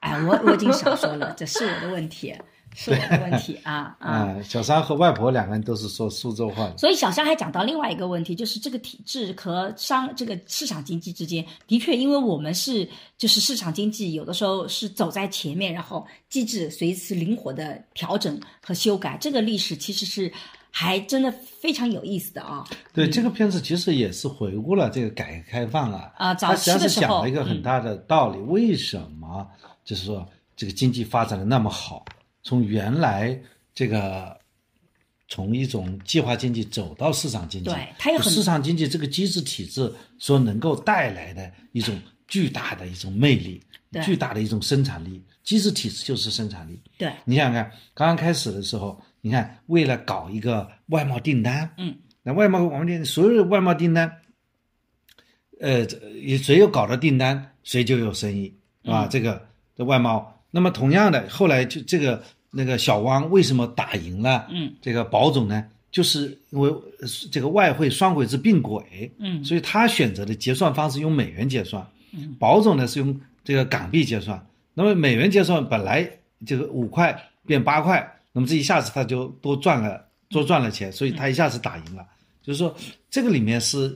[0.00, 2.34] 哎，我我已经少说了，这是我的问题。
[2.80, 4.40] 是我的问题啊 啊！
[4.40, 20.32] 小三和外婆两个人都是说苏州话的，所以小三还讲到另外一个问题，就是这个体制和商这个市场经济之间，的确，因为我们是就是市场经济，有的时候是走在前面，然后机制随时灵活的调整和修改，这个历史其实是
[20.70, 22.64] 还真的非常有意思的啊。
[22.94, 29.44] 对，这个片子其实也是回顾了这个改革开放啊啊，早期的时候讲了一个很大的道理，为什么
[29.84, 32.04] 就是说这个经济发展的那么好？
[32.48, 33.38] 从原来
[33.74, 34.34] 这个，
[35.28, 41.94] 从一种计划经济走到市场经济，对，它有市场经济这个机制体制所能够带来的一种
[42.26, 43.62] 巨大的一种魅力，
[44.02, 45.22] 巨大的一种生产力。
[45.44, 46.80] 机制体制就是生产力。
[46.96, 54.10] 对，你想想看，刚刚开始的时候，你看为了搞一个外贸订单，嗯，那外贸我们订所有的外贸订单，
[55.60, 55.86] 呃，
[56.42, 59.06] 谁有搞的订单，谁就有生意，是吧？
[59.06, 62.24] 这个的外贸，那么同样的，后来就这个。
[62.50, 64.46] 那个小汪为什么打赢了？
[64.50, 66.74] 嗯，这个保总呢，就是因为
[67.30, 74.42] 这个外汇双轨制并轨，嗯，所以他选择的结算方式用美元结算，嗯，保总呢是用这个港币结算。
[74.72, 76.10] 那么美元结算本来
[76.46, 82.06] 这个五块变八块，那么这一下子他就多赚了多赚了钱，所以他一下子打赢了。
[82.42, 82.74] 就是说
[83.10, 83.94] 这个里面是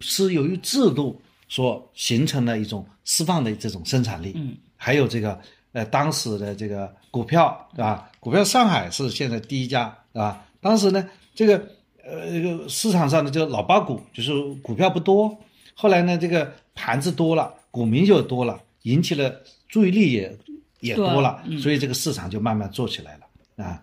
[0.00, 5.40] 是由于制度所形成的一种释放的这种生产力，嗯，还有这个。
[5.72, 8.10] 呃，当时的这个股票，对吧？
[8.20, 10.44] 股票上海是现在第一家，对吧？
[10.60, 11.56] 当时呢，这个
[12.04, 15.36] 呃，这个市场上的这个老八股，就是股票不多。
[15.74, 19.32] 后来呢，这个盘子多了，股民就多了，引起了
[19.68, 20.38] 注意力也
[20.80, 23.82] 也多了，所以这个市场就慢慢做起来了啊。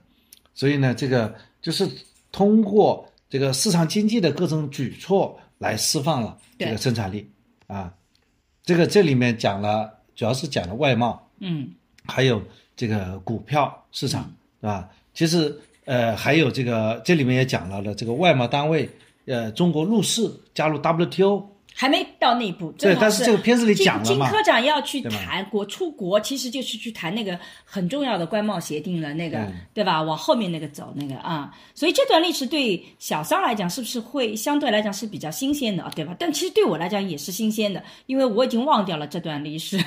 [0.54, 1.90] 所以呢，这个就是
[2.32, 7.30] 通过这个市场经济的各种举措来释放了这个生产力
[7.68, 7.94] 啊。
[8.64, 11.30] 这个这里面讲了，主要是讲了外贸。
[11.40, 11.70] 嗯，
[12.06, 12.42] 还有
[12.76, 14.24] 这个股票市场，
[14.62, 14.90] 是吧？
[15.14, 18.90] 其实，呃，还有这个，这里面也讲到了的这个外贸单位，
[19.26, 21.55] 呃，中国入市加入 WTO。
[21.78, 24.30] 还没到那一步，对，但是这个片子里讲了嘛。
[24.30, 30.02] 金科长要去谈国出国，其实就是去谈那个很重要的关贸协定了，那个对吧？
[30.02, 36.16] 往后面那个走，那个啊，所以这段历史对小商来讲是不是会相对来讲是比较新鲜的，对吧？
[36.18, 39.78] 但其实对我来讲也是新鲜的，因为我已经忘掉了这段历史。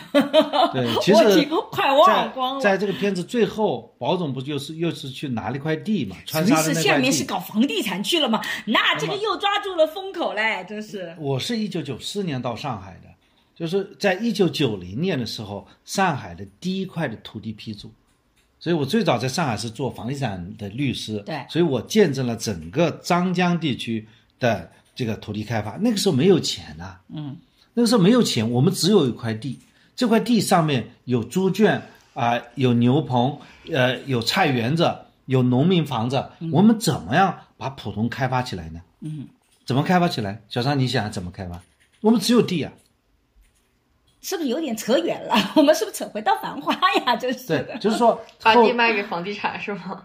[0.74, 2.61] 对， 其实我已经快忘光了。
[2.61, 6.16] 在这个片子最后，保总不就是又是去拿了一块地嘛？
[6.27, 8.42] 川沙的那下面是搞房地产去了嘛？
[8.66, 11.16] 那这个又抓住了风口嘞，真是。
[11.18, 11.78] 我是一九。
[11.83, 13.09] 九四年到上海的，
[13.55, 17.91] 就是在一九九零年的时候，上海的第一块的土地批注，
[18.61, 24.07] 所以我最早在上海是做房地产的律师，对，所以我见证了整个张江地区
[24.38, 25.77] 的这个土地开发。
[25.81, 27.37] 那个时候没有钱呐，嗯，
[27.75, 29.59] 那个时候没有钱，我们只有一块地，
[29.95, 31.83] 这块地上面有猪圈
[32.14, 33.38] 啊，有牛棚，
[33.71, 34.93] 呃，有菜园子，
[35.27, 38.81] 有农民房子，我们怎么样把浦东开发起来呢？
[39.01, 39.29] 嗯，
[39.64, 40.43] 怎么开发起来？
[40.49, 41.61] 小张，你想怎么开发？
[42.00, 42.72] 我们只有地啊。
[44.20, 45.34] 是不是有点扯远了？
[45.54, 46.74] 我们是不是扯回到繁花
[47.06, 47.16] 呀？
[47.16, 50.04] 就是，对，就是说 把地卖给房地产是吗？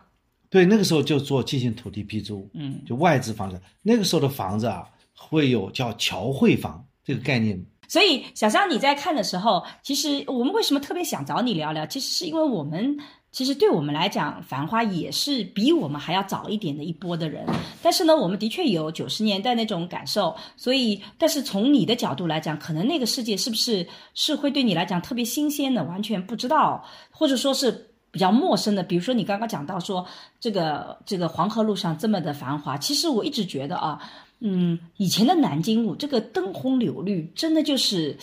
[0.49, 3.60] 对，那个时候就做进行土地批租，嗯，就外资房子。
[3.82, 7.60] 那个时候的房子啊，会有叫侨汇房这个概念。
[7.88, 11.86] 所以，小张你在看的时候，其实我们为什么特别想找你聊聊？
[11.88, 12.97] 其实是因为我们。
[13.34, 17.43] 其实对我们来讲，繁花也是比我们还要早一点的一波的人。
[17.82, 20.36] 但是呢，我们的确有九十年代那种感受。
[20.56, 28.84] 所以，但是从你的角度来讲，可能那个世界是不是是会对你来讲特别新鲜的，完全不知道，或者说是比较陌生的。
[28.84, 30.06] 比如说你刚刚讲到说
[30.39, 34.00] 这个这个黄河路上这么的繁华，其实我一直觉得啊，
[34.41, 38.15] 嗯，以前的南京路这个灯红柳绿，真的就是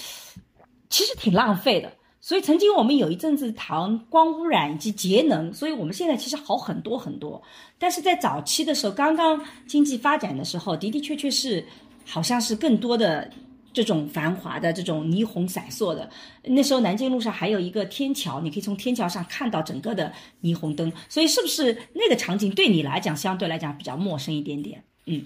[0.88, 1.90] 其实挺浪费的。
[2.30, 7.42] 所以曾经我们有一阵子谈光污染以及节能，所以我们现在其实好很多很多。
[7.76, 11.66] 但是在早期的时候，刚刚经济发展的时候，的的确确是
[12.06, 13.28] 好像是更多的
[13.72, 16.08] 这种繁华的这种霓虹闪烁的。
[16.44, 20.92] 那时候南京路上还有一个天桥，你可以从天桥上看到整个的霓虹灯。
[21.08, 24.84] 所以是不是那个场景对你来讲相对来讲比较陌生一点点？
[25.06, 25.24] 嗯，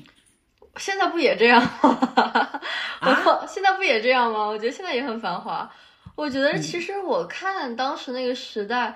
[0.78, 2.60] 现在不也这样吗？
[3.04, 4.46] 我现在不也这样吗？
[4.48, 5.70] 我觉得现在也很繁华。
[6.16, 8.94] 我觉得其实我看当时那个时代，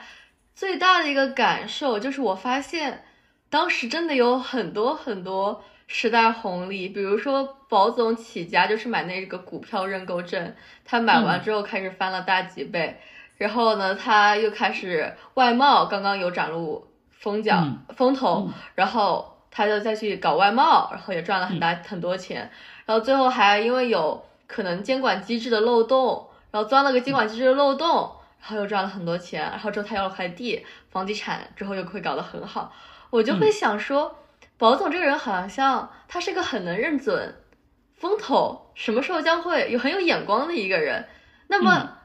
[0.55, 3.05] 最大的一个感受就是我发现，
[3.51, 6.89] 当时真的有很多很多时代红利。
[6.89, 10.55] 比如说宝总起家就是买那个股票认购证，
[10.85, 13.01] 他买完之后开始翻了大几倍，
[13.37, 17.65] 然后呢他又开始外贸刚刚有展露风脚。
[17.97, 22.49] 风头，然后他就再去搞外贸，然后也赚了很大很多钱，
[22.87, 26.25] 然后最后还因为有可能监管机制的漏洞。
[26.59, 27.89] 然后钻了个监管机制的漏洞，
[28.41, 32.73] 然后又赚了很多钱，然后之后他要了块地，房地产之后又会搞得很好。
[33.11, 34.19] 我就会想说，
[34.57, 37.37] 宝总这个人好像他是个很能认准
[37.95, 41.07] 风投什么时候将会有很有眼光的一个人。
[41.47, 41.97] 那么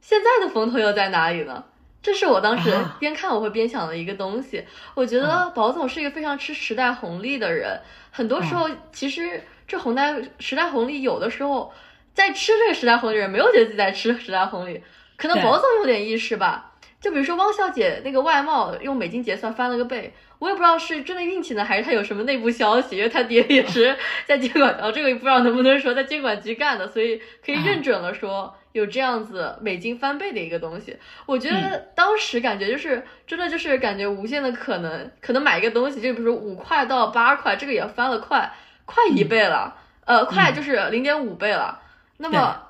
[0.00, 1.62] 现在的风投又在哪里呢？
[2.00, 4.64] 这是我当时边看我会边想的一个东西。
[4.94, 7.78] 我觉得宝总是一个非常吃时代红利的人，
[8.10, 11.70] 很多时候其实这红代时代红利有的时候。
[12.18, 14.82] 在吃这个时代红利的人没有觉得自己在吃时代红利，
[15.16, 16.72] 可能宝总有点意识吧。
[17.00, 30.96] 就比如说汪小姐那个外贸用美金结算翻了个倍，我也不知道是真的运气呢，还是他有什么内部消息，因为他爹也是 在监管，哦，这个不知道能不能说在监管局干的，所以可以认准了说有这样子美金翻倍的一个东西。
[31.24, 38.52] 我觉得当时感觉就是真的就是感觉无限的可能，可能买一个东西，就比如说五块到八块，这个也翻了快
[38.86, 41.82] 快一倍了，呃，快就是零点五倍了。
[42.18, 42.62] 那么，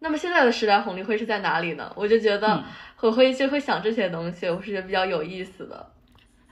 [0.00, 1.92] 那么现在的时代红利会是在哪里呢？
[1.94, 2.64] 我就觉得
[3.00, 5.92] 我会就会想这些东西，我是觉得比较有意思的。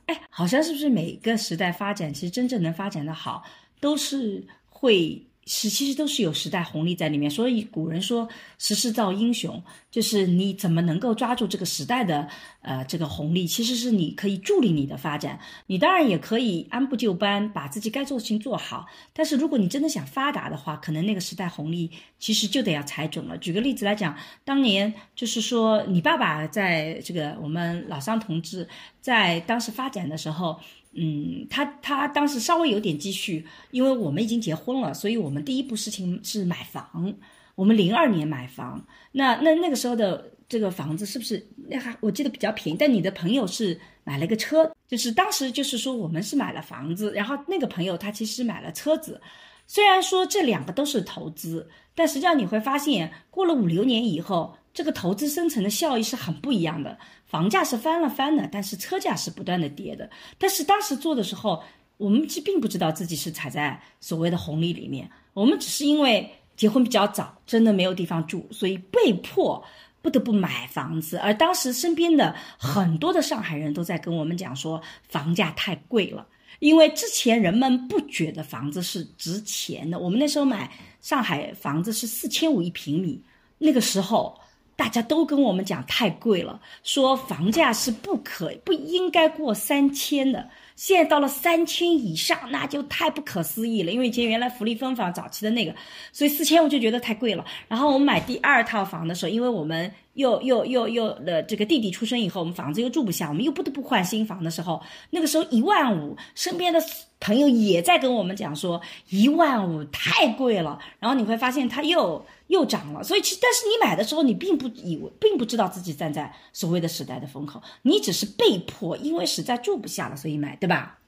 [0.07, 3.43] 哎，好像是不是每个时代发展，其实真正能发展的好，
[3.81, 5.27] 都是会。
[5.45, 8.29] 是，其实都是有时代红利在里面，所以古人说
[8.59, 12.29] “时势造英雄”，就是你怎么能够抓住这个时代的
[12.61, 15.41] 呃这个红利，其实是你可以助力你的发展。
[15.67, 18.87] 你当然也可以按部就班，把自己该做的事情做好。
[19.13, 23.37] 但是如果你真的想发达的话，可能那个时代红利其实就得要踩准了。
[23.39, 28.69] 举个例子来讲，当年就是说你爸爸在这个我们老桑同志
[29.01, 30.61] 在当时发展的时候。
[30.95, 37.15] 嗯，他他当时稍微有点积蓄，因为我们已经结婚了，所以我们第一步事情是买房。
[37.55, 42.79] 我们零二年买房，那那那个时候的这个房子是不是那还我记得比较便宜？
[42.79, 49.21] 但你的朋友是买了个车，就是当时就是说我们是买了房子，然后那个朋友他其实买了车子。
[49.67, 56.99] 虽然说这两个都是投资，但实际上你会发现，过了五六年以后，这个投资生成的效益是很不一样的。
[57.27, 60.09] 房价是翻了翻的，但是车价是不断的跌的。
[60.39, 61.63] 但是当时做的时候，
[61.97, 65.11] 我们其实并不知道自己是踩在所谓的红利里面。
[65.33, 69.65] 我们只是因为结婚比较早，真的没有地方住，所以被迫
[70.03, 71.17] 不得不买房子。
[71.17, 76.27] 而当时身边的很多的上海人都在跟我们讲说，房价太贵了。
[76.59, 79.99] 因为之前人们不觉得房子是值钱的。
[79.99, 83.23] 我们那时候买上海房子是四千五一平米，
[83.57, 84.39] 那个时候。
[84.77, 90.49] 大家都跟我们讲太贵了，说房价是不可不应该过三千的。
[90.75, 93.93] 现在到了三千以上，那就太不可思议了。
[93.93, 95.73] 因为以前原来福利分房早期的那个，
[96.13, 97.45] 所以四千我就觉得太贵了。
[97.69, 106.83] 然后我们买第二套房的时候，因为我们又又又又的这个弟弟出生以后，我们房子又住不下，我们又不得不换新房的时候，那个时候一万五，身边的
[107.21, 108.81] 朋友也在跟我们讲说
[109.11, 110.79] 一万五太贵了。
[110.99, 113.03] 然后你会发现他又又涨了。
[113.03, 120.57] 所以其但是你买的时候，你并不以为，并不知道自己站在所谓的时代的风口，你只是被迫，因为实在住不下了，所以买。
[120.57, 120.99] 对吧？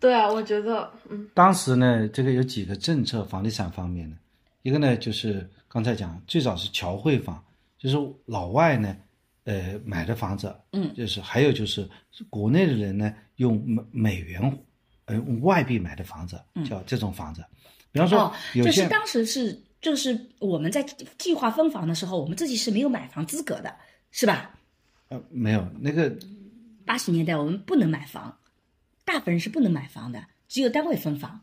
[0.00, 4.16] 对啊，我觉得，嗯，当时呢，这个有几个政策，房地产方面的，
[4.62, 7.44] 一个呢就是刚才讲，最早是侨汇房，
[7.78, 8.96] 就是老外呢，
[9.44, 11.88] 呃，买的房子，嗯，就是还有就是
[12.30, 14.58] 国内的人呢，用美美元，
[15.06, 17.44] 呃，用外币买的房子，叫这种房子。
[17.90, 20.82] 比方说，就是当时是，就是我们在
[21.16, 23.74] 计划分房的时候，我们自己是没有买房资格的，
[24.10, 24.50] 是吧？
[25.08, 26.16] 呃，没有那个。
[26.84, 28.38] 八十年代我们不能买房，
[29.04, 31.38] 大部分人是不能买房的，只有单位分房，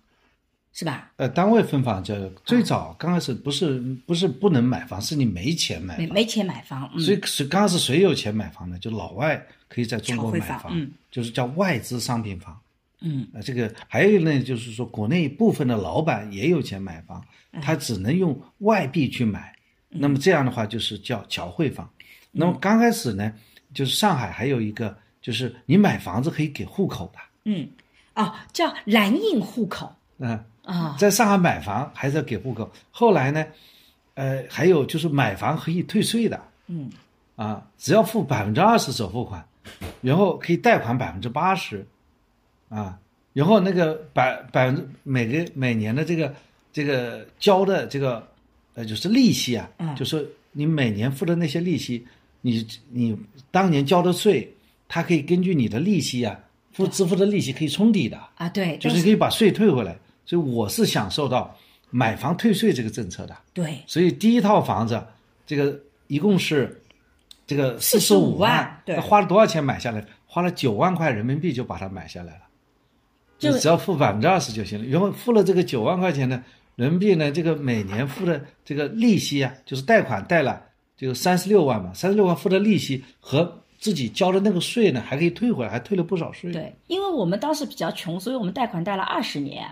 [0.74, 1.12] 是吧？
[1.18, 6.90] 呃，单位分房叫最早刚开始不是不是不能买房，是你没钱买，没没钱买房。
[7.00, 8.80] 所以是刚开始谁有钱买房呢？
[8.80, 12.60] 就老外可以在中国买房，嗯，就是叫外资商品房，
[13.06, 17.24] 嗯，啊，这个还有呢，就是说国内部分的老板也有钱买房，
[17.62, 19.56] 他只能用外币去买，
[19.88, 21.90] 那么这样的话就是叫侨汇房。
[22.32, 23.32] 那么刚开始呢，
[23.74, 24.98] 就是上海还有一个。
[25.26, 27.68] 就是你买房子可以给户口的，嗯，
[28.14, 32.72] 哦，叫蓝印户口，嗯啊，在上海买房还是要给户口。
[32.92, 33.44] 后来呢，
[34.14, 36.92] 呃，还有就是买房可以退税的，嗯，
[37.36, 39.44] 啊，只要付百分之二十首付款，
[40.02, 41.84] 然后可以贷款百分之八十，
[42.76, 43.00] 啊，
[43.34, 46.34] 然后那个百百分之每个每年的这个
[46.74, 48.28] 这个交的这个
[48.74, 52.06] 呃就是利息啊，就是你每年付的那些利息，
[52.42, 53.18] 你你
[53.52, 54.52] 当年交的税。
[54.88, 56.40] 它可以根据你的利息啊，
[56.72, 59.98] 付支付的利息可以冲抵的啊，对，就是可以把税退回来。
[60.28, 61.58] 所以我是享受到
[61.90, 63.36] 买房退税这个政策的。
[63.52, 65.04] 对，所以第一套房子，
[65.48, 66.80] 这个一共是
[67.48, 70.06] 这个四十五万，对，花了多少钱买下来？
[70.28, 72.42] 花了九万块人民币就把它买下来了，
[73.38, 74.86] 就只要付百分之二十就行了。
[74.86, 76.42] 然后付了这个九万块钱的
[76.76, 80.62] 人民币呢，这个每年付的这个利息啊，就是贷款贷了
[80.98, 83.62] 这个三十六万嘛，三十六万付的利息和。
[83.78, 86.52] 自己交的那个税呢，还可以退回来，还退了不少税。
[86.52, 89.64] 对，因为我们当时比较穷，所以我们贷款贷了二十年，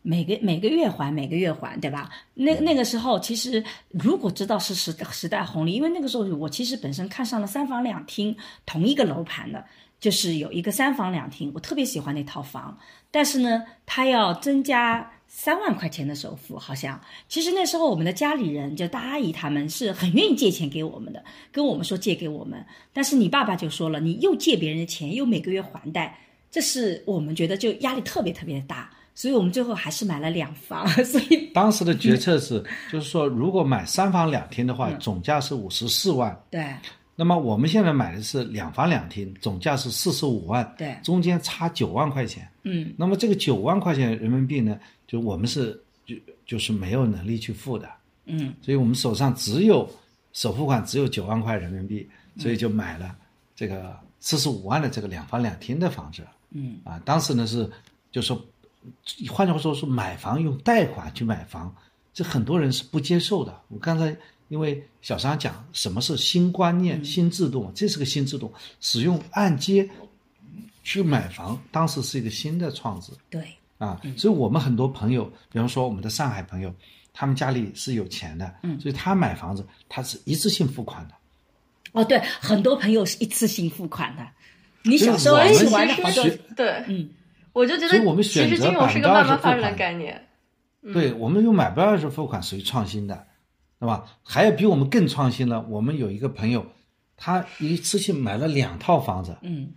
[0.00, 2.08] 每个每个月还，每个月还，对吧？
[2.32, 9.62] 那那个时候，其实如果知道是时时代红利，因为那个时候我其实本身看上了三房两厅同一个楼盘的，
[10.00, 12.78] 就是有一个三房两厅，我特别喜欢那套房，
[13.10, 15.10] 但是呢，他要增加。
[15.30, 21.22] 三万块钱的首付，好像其实那时候我们的家里人，就大阿姨他们是很愿意借钱给我们的，
[21.52, 22.64] 跟我们说借给我们。
[22.94, 26.18] 但是你爸爸就说了，你又借别人的钱，又每个月还贷，
[26.50, 30.88] 这是我们觉得就压力特别特别的大，所以我们最后还是买了两房。
[31.04, 36.34] 所以当时的决策是， 就是说如果买三房两厅的话，总价是五十四万。
[36.50, 36.74] 对。
[37.20, 40.72] 那么我们现在买的是两房两厅，总价是四十五万。
[40.78, 40.96] 对。
[41.02, 42.48] 中间差九万块钱。
[42.62, 42.94] 嗯。
[42.96, 44.78] 那么这个九万块钱人民币呢？
[45.08, 46.14] 就我们是就
[46.44, 47.88] 就是没有能力去付的，
[48.26, 49.90] 嗯，所以我们手上只有
[50.34, 52.06] 首付款只有九万块人民币，
[52.36, 53.16] 所以就买了
[53.56, 57.66] 这个四十五万的这个两房两厅的房子，嗯，啊，当时呢是
[58.12, 58.38] 就说，
[59.30, 61.74] 换句话说是买房用贷款去买房，
[62.12, 63.58] 这很多人是不接受的。
[63.68, 64.14] 我刚才
[64.48, 69.88] 因为小张讲什么是新观念、新制度，这是个新制度，使用按揭
[70.82, 73.42] 去买房，当时是一个新的创制，对。
[73.78, 76.74] 啊，所以我们很多朋友，比方说我们的上海朋友，
[77.12, 81.14] 他们家里是有钱的，嗯，所以他买房子他是一次性付款的。
[81.92, 84.26] 哦，对，很多朋友是一次性付款的。
[84.82, 86.24] 你小时候一起玩的好多，
[86.56, 87.08] 对，嗯，
[87.52, 90.26] 我就觉得，所以我们选择百分之二十付款概念。
[90.92, 93.26] 对，我们用买不二手付款属于创新的，
[93.80, 94.04] 对吧？
[94.22, 96.66] 还有比我们更创新了，我们有一个朋友，
[97.16, 99.72] 他一次性买了两套房子，嗯，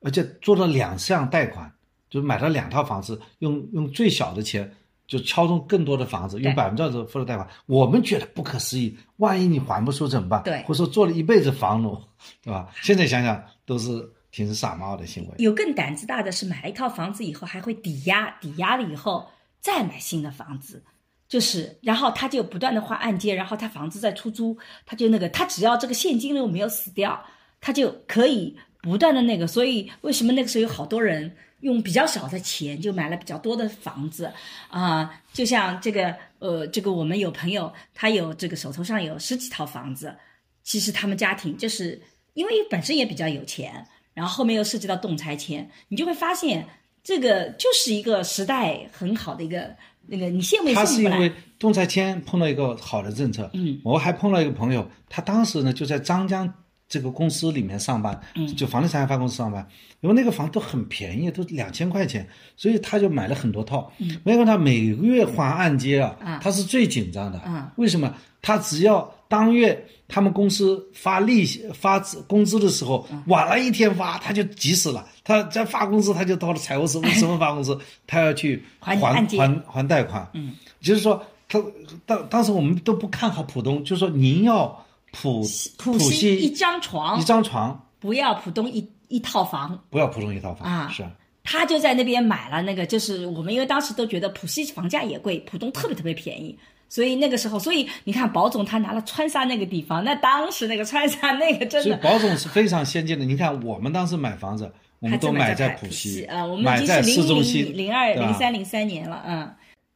[0.00, 1.72] 而且做了两项贷款。
[2.08, 4.68] 就买了两套房子，用用最小的钱
[5.06, 7.48] 就敲中更多的房子，用百分之二十付了贷款。
[7.66, 10.42] 我们觉得不可思议，万一你还不出怎么办？
[10.42, 11.96] 对，或者说做了一辈子房奴，
[12.42, 12.68] 对吧？
[12.82, 15.34] 现在想想都是挺傻帽的行为。
[15.38, 19.30] 有更胆子大的是买了一套房子以后还会抵押，抵押了以后
[19.60, 20.82] 再买新的房子，
[21.30, 27.24] 就是然后他就不断的还按揭，然后他房子在出租，他就那个他只要这个现金流没有死掉，
[27.60, 29.46] 他就可以不断的那个。
[29.46, 31.34] 所以为什么那个时候有好多人？
[31.60, 34.32] 用比较少的钱就买了比较多的房子，
[34.70, 40.16] 啊，就像这个，呃，这个我们有朋友，他有这个手头上有十几套房子，
[40.64, 42.00] 其实他们家庭就是
[42.32, 43.86] 因为本身也比较有钱。
[44.14, 46.66] 然后后面又涉及到动拆迁，你就会发现
[47.02, 49.76] 这个就是一个时代很好的一个
[50.10, 56.52] 那个你羡慕他是因为动拆迁碰到一个好的政策，嗯，我还碰到一个朋友，他当时呢就在张江
[56.90, 59.66] 这个公司里面上班，嗯，就房地产开发公司上班，
[60.00, 68.12] 因为那个房都很便宜，都两千块钱，所以他就买了很多套，嗯，没有他每个月还按揭啊，他是最紧张的，嗯，为什么？
[68.42, 75.06] 他只要当月他们公司发利息、发工资的时候晚了一天发，他就急死了。
[75.22, 80.26] 他在发工资，他就到了财务室为什么发工资，他要去 还还还贷款。
[80.32, 81.62] 嗯，就是说他
[82.06, 85.42] 当当时我们都不看好浦东，就是说您要浦
[85.78, 91.04] 浦西一张床一张床，不要浦东一一套房，不要浦东一套房啊是。
[91.42, 96.56] 他就在那边买了那个，就是我们因为当时都觉得浦西房价也贵，浦东特别特别便宜。
[96.88, 103.24] 所以那个时候，所以你看，保总他拿了川沙那个地方，那当时那个川沙那个真的，所以保总是非常先进的。
[103.24, 109.50] 你看，我们当时买房子，我们都买在浦西啊，我们买在市中心，零二零三零三年了，嗯。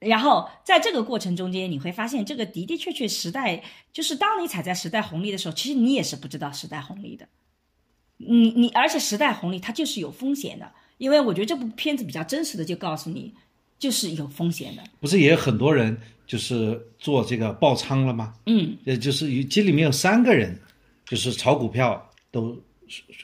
[0.05, 7.27] 然后在这个过程中间，你会发现，这个的的确确时代，就是当你踩在时代红利的时候，其实你也是不知道时代红利的。
[8.19, 13.33] 你你，而且时代红利它就是有风险的，因为我觉得这部片子比较真实的就告诉你，
[13.79, 14.83] 就是有风险的。
[15.01, 15.99] 不是也有很多人。
[16.27, 18.33] 就是做这个爆仓了吗？
[18.47, 20.59] 嗯，也就是有这里面有三个人，
[21.05, 22.59] 就是炒股票都，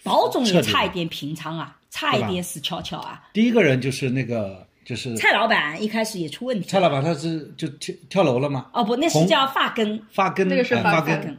[0.03, 3.26] 保总也差一点平仓啊，差一点死翘翘啊。
[3.33, 6.68] 第一个人就是那个就是蔡老板，一开始也出问题。
[6.68, 8.68] 蔡老板他是就跳跳楼了吗？
[8.72, 11.38] 哦不，那是叫发根，发根那个是发根，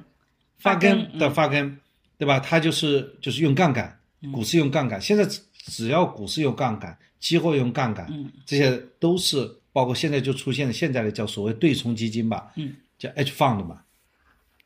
[0.58, 1.78] 发根的发根，
[2.18, 2.40] 对吧？
[2.40, 4.00] 他就是就是用杠杆，
[4.32, 5.02] 股市用杠杆。
[5.02, 5.28] 现在
[5.66, 8.08] 只要股市用杠杆，期货用杠杆，
[8.46, 9.58] 这些都是。
[9.74, 13.82] 包括现在就出现了现在的叫所谓对冲基金吧，嗯，叫 H fund 嘛，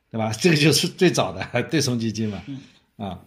[0.10, 0.32] 对吧？
[0.32, 2.60] 这个就是最早的对冲基金嘛，嗯，
[2.98, 3.20] 啊，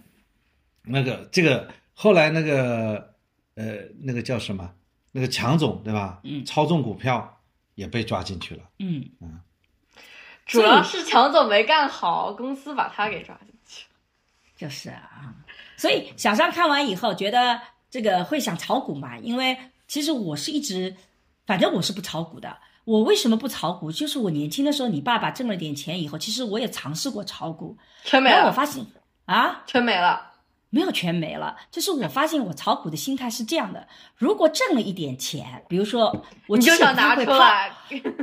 [0.82, 3.14] 那个这个后来那个
[3.54, 4.68] 呃那个叫什么？
[5.12, 6.20] 那个强总对吧？
[6.24, 7.40] 嗯，操纵股票
[7.74, 9.40] 也被抓进去了，嗯嗯，
[10.46, 13.86] 主要是强总没干好，公司把他给抓进去，
[14.56, 15.34] 就是啊，
[15.76, 19.18] 所以小张看完以后觉得这个会想炒股嘛？
[19.18, 19.56] 因为
[19.86, 20.96] 其实我是一直。
[21.46, 22.58] 反正我是不炒股的。
[22.84, 23.90] 我为什么不炒股？
[23.90, 28.36] 就是我年轻的时候，你爸爸挣了点钱以后，其实我也尝试过炒股，全没了。
[28.36, 28.84] 然后我发现
[29.24, 30.27] 啊，全没了，
[30.70, 31.56] 没有全没了。
[31.70, 37.72] 就是我发现我炒股的心态是这样的：如果挣了一点钱，比如说我就想拿出来，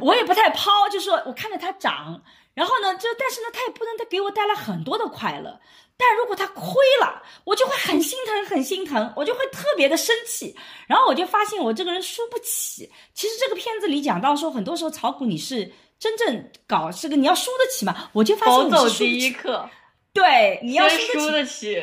[0.01, 2.21] 我也不太抛，就是说我看着它涨，
[2.53, 5.59] 然后呢，就但是呢，它也不能给我带来很多的快乐。
[5.97, 10.53] 但如果它亏了，我就会很心疼，很心疼，我就会特别的生气。
[10.87, 12.91] 然后我就发现我这个人输不起。
[13.13, 18.09] 其实这个片子里讲到说，很多时候炒股你是真正搞这个，你要输得起嘛。
[18.11, 19.69] 我就发现我是输第一课，
[20.11, 21.81] 对，你要输得起。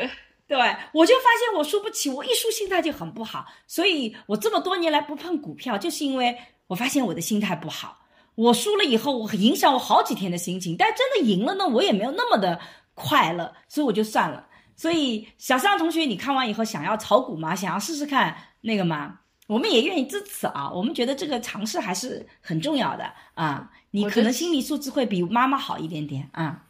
[0.52, 3.46] 对，我就发现我输不起，我一输心态就很不好。
[3.66, 6.36] 所以我这么多年来不碰股票，就是因为
[6.66, 7.98] 我发现我的心态不好。
[8.34, 10.76] 我输了以后，我影响我好几天的心情。
[10.76, 12.60] 但真的赢了呢，我也没有那么的。
[12.92, 14.46] 快乐，所以我就算了。
[14.76, 17.56] 所以小尚同学，你看完以后想要炒股吗？
[17.56, 19.20] 想要试试看那个吗？
[19.46, 20.70] 我们也愿意支持啊。
[20.70, 23.70] 我们觉得这个尝试还是很重要的啊。
[23.90, 26.62] 你可能心理素质会比妈妈好一点点啊。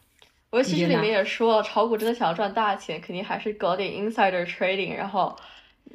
[0.53, 4.94] 我其实里面也说了，炒股真的想要赚大钱，肯定还是搞点 insider trading。
[4.94, 5.34] 然后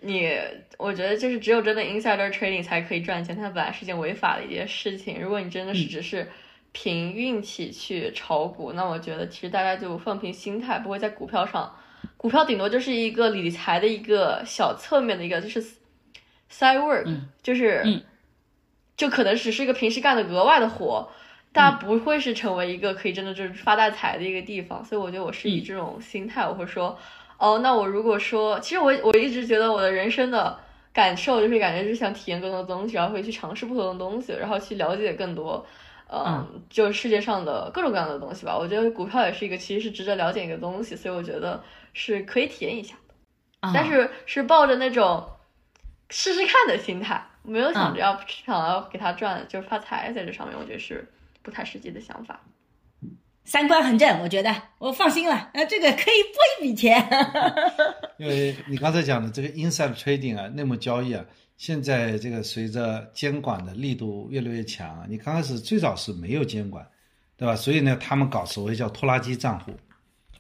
[0.01, 0.30] 你，
[0.78, 3.34] 我觉得就是只有真的 insider trading 才可以赚钱。
[3.34, 5.22] 它本来是件违法的一件事情。
[5.22, 6.28] 如果你真的是只是。
[6.74, 11.76] 凭运气去炒股，那我觉得其实大家就放平心态，不会在股票上，
[12.18, 15.60] 股票顶多就是一个理财的一个小侧面的一个，就是
[16.51, 17.08] side work，
[17.41, 18.03] 就是，
[18.95, 21.10] 就可能只是一个平时干的额外的活，
[21.58, 24.86] 大家不会是成为一个可以真的就是发大财的一个地方。
[24.86, 26.95] 所以我觉得我是以这种心态，我会说，
[27.39, 30.55] 哦，那我如果说，其实我我一直觉得我的人生的
[30.93, 35.66] 感受就是感觉是想体验更多的东西，然后会去尝试不同的东西，然后去了解更多。
[36.10, 38.58] 嗯，就世界上的各种各样的东西吧。
[38.58, 43.72] 我觉得股票也是一个，其实是值得了解一个东西，所以我觉得是可以体验一下的。
[43.74, 45.28] 但是是抱着那种
[46.10, 51.05] 试试看的心态，没有想着要想要给他赚，就是发财在这上面，我觉得是
[51.48, 52.41] 不太实际的想法。
[53.45, 55.50] 三观很正，我觉得我放心了。
[55.54, 57.08] 呃，这个可以拨一笔钱。
[58.20, 61.24] 因为你刚才讲的这个 inside trading 啊，内幕交易啊。
[61.56, 66.86] 现在这个随着监管的力度越来越强，你刚开始最早是没有监管，
[67.38, 67.56] 对吧？
[67.56, 69.72] 所以呢，他们搞所谓叫拖拉机账户，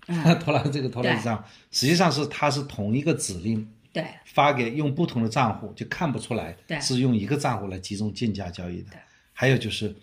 [0.43, 1.41] 拖拉这个拖拉机账，
[1.71, 8.91] 实际上是它是同一个指令，对，发给用不同的账户就看不出来，对，是用一个账户来集中竞价交易的。
[9.39, 9.95] 还有就是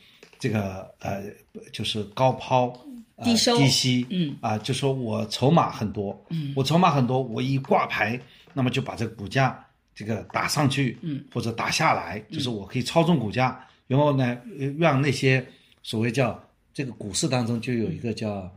[0.44, 1.22] 这个呃，
[1.72, 2.70] 就是高抛
[3.22, 4.36] 低收低吸，嗯。
[4.42, 8.20] 啊，就说我筹码很多，嗯，我筹码很多，我一挂牌。
[8.52, 9.64] 那么就把这个股价
[9.94, 14.38] 这个打上去，嗯，或者打下来，就是我可以操纵股价，然后呢，
[14.78, 15.44] 让那些
[15.82, 16.38] 所谓叫
[16.74, 18.52] 这个股市当中就有一个叫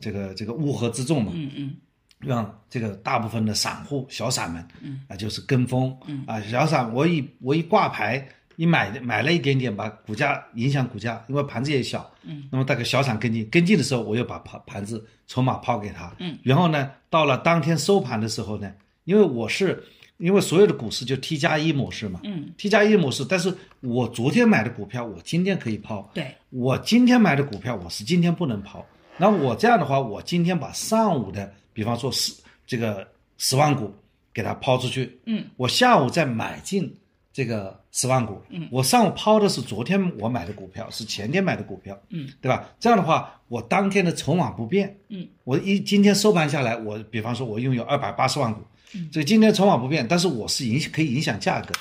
[0.00, 1.76] 这个这个乌合之众嘛，嗯嗯。
[2.18, 5.00] 让这个大部分的散户小散们，嗯。
[5.08, 6.24] 啊，就是跟风，嗯。
[6.26, 8.26] 啊，小散我一我一挂牌，
[8.60, 18.70] 一买买了一点点，把股价影响股价，因为盘子也小，嗯，那么大概小散跟进，跟进的时候我又把盘盘子筹码抛给他，嗯，然后呢，到了当天收盘的时候呢，
[19.04, 19.82] 因为我是
[20.18, 23.50] 因为所有的股市就 T 加一模式嘛，嗯，T 加一模式，但是
[23.80, 28.84] 我昨天买的股票我今天可以抛，对，我今天买的股票，我是今天不能抛。
[29.16, 32.34] 那我这样的话，我今天把上午的，比方说十
[32.66, 33.08] 这个
[33.38, 33.90] 十万股
[34.34, 36.94] 给它抛出去，嗯，我下午再买进
[37.32, 42.68] 这个十万股，嗯，我上午抛的是昨天我买的股票，是前天买的股票，嗯，对吧？
[42.78, 48.60] 这样的话，我当天的筹码不变，嗯，我一今天收盘下来，我比方说我拥有二百八十万股，
[48.94, 51.72] 嗯所以今天筹码不变，但是我是影可以影响价格，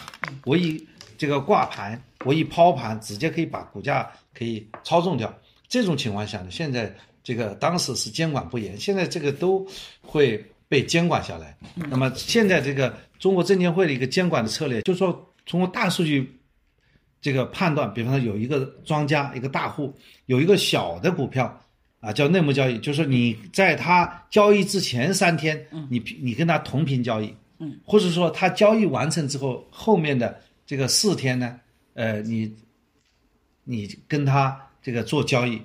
[0.45, 0.83] 我以
[1.17, 5.31] 这个挂盘，我一抛盘，直接可以把股价可以操纵掉。
[5.67, 6.91] 这种情况下呢，现在
[7.23, 9.63] 这个当时是监管不严，现在这个都
[10.01, 11.55] 会被监管下来。
[11.75, 16.39] 那么现在这个中国证监会的一个监管的策略，就是说通过大数据
[17.19, 19.91] 这个判断，比方说有一个庄家、一个大户
[20.27, 21.59] 有一个小的股票
[21.99, 31.59] 啊，叫内幕交易，就是你在他交易之前三天，你你跟他同频交易，嗯，或者说他交易完成之后，后面的这个四天呢，
[31.95, 32.55] 呃，你
[33.63, 35.59] 你跟他这个做交易，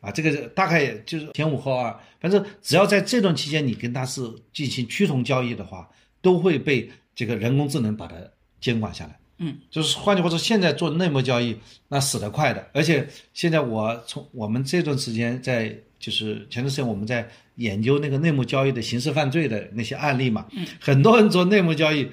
[0.00, 4.20] 啊，这个大概就是前五后二，反正只要在这段期间你跟他是
[4.52, 5.88] 进行趋同交易的话，
[6.20, 8.16] 都会被这个人工智能把它
[8.60, 9.16] 监管下来。
[9.38, 11.56] 嗯，就是换句话说，现在做内幕交易
[11.88, 22.08] 那死得快的，而且现在我从我们这段时间在就是前段时间我们在研究那个内幕交易的刑事犯罪的那些案例嘛，嗯，很多人做内幕交易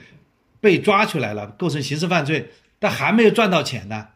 [0.61, 2.49] 被抓出来了，构成刑事犯罪，
[2.79, 4.07] 但还没有赚到钱呢。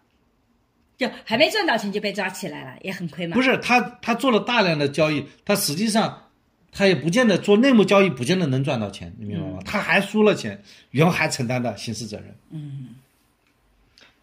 [0.97, 3.33] 就还没赚到钱就被抓起来了，也很亏嘛。
[3.33, 6.28] 不是他，他做了大量的交易，他实际上
[6.71, 9.59] 他也不见得做内幕交易，不见得能赚到钱，你明白吗？
[9.65, 10.61] 他还输了钱，
[10.91, 12.35] 然后还承担的刑事责任。
[12.51, 12.95] 嗯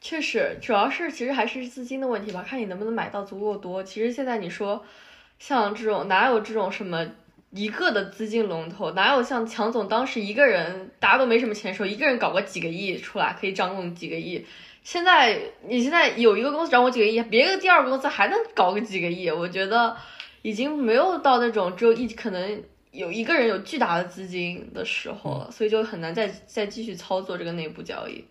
[0.00, 3.82] 确实，主要是其实还是资金的问题吧，看你能不能买到足够多。
[3.82, 4.84] 其实现在你说，
[5.40, 7.04] 像这种哪有这种什么
[7.50, 14.46] 一个的资金龙头，哪有像强总当时一个人大家都没什么钱的时候，一个人搞个几个亿出来可以掌控几个亿。
[14.84, 19.96] 现在你现在有一个公司掌握几个亿，别的第二个公司还能搞个几个亿，我觉得
[20.42, 22.62] 已经没有到那种只有一可能
[22.92, 28.24] 有一个人有巨大的资金的时候了，所以就很难再再继续操作这个内部交易。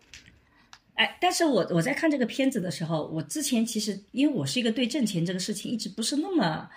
[0.96, 6.70] 哎，但是我我在看这个片子的时候，我之前其实因为我是一个对挣钱这个事情一直不是那么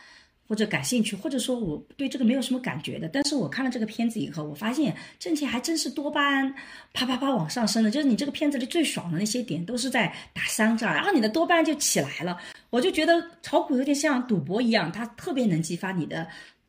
[0.49, 3.09] 或者感兴趣，或者说我对这个没有什么感觉的。
[3.09, 6.53] 但是我看了这个片子以后，我发现挣钱还真是多巴胺
[6.92, 12.38] 啪啪啪往上升的，就是你这个片子里最爽的那些点都是在打商仗，然后你的多巴胺就起来了。
[12.70, 16.26] 我就觉得炒股有点像赌博一样，它特别能激发你的。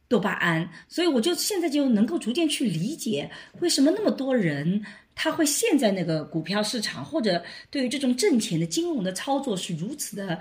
[0.10, 10.40] 多巴胺，所以我就现在就能够逐渐去理解为什么那么多人他会陷在那个股票市场，或者对于这种挣钱的金融的操作是如此的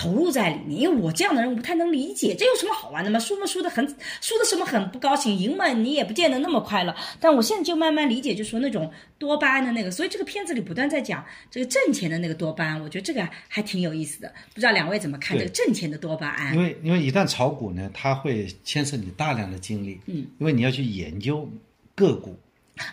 [0.00, 0.80] 投入在里面。
[0.80, 3.18] 因为我这样的人我不太能理解，这有什么好玩的吗？
[3.18, 3.86] 输嘛输的很，
[4.22, 6.96] 输的什么很不高兴，赢嘛你也不见得那么快乐。
[7.20, 14.32] 但我现在就慢慢理解，就说那种多巴胺的那个，所以这个片子里不断在讲这个挣钱的那个多巴胺，我觉得这个还挺有意思的。
[14.54, 16.54] 不知道两位怎么看这个挣钱的多巴胺？
[16.54, 21.46] 因为因为一旦炒股呢，它会牵涉你大量的精力，嗯，因为你要去研究
[21.94, 22.38] 个股，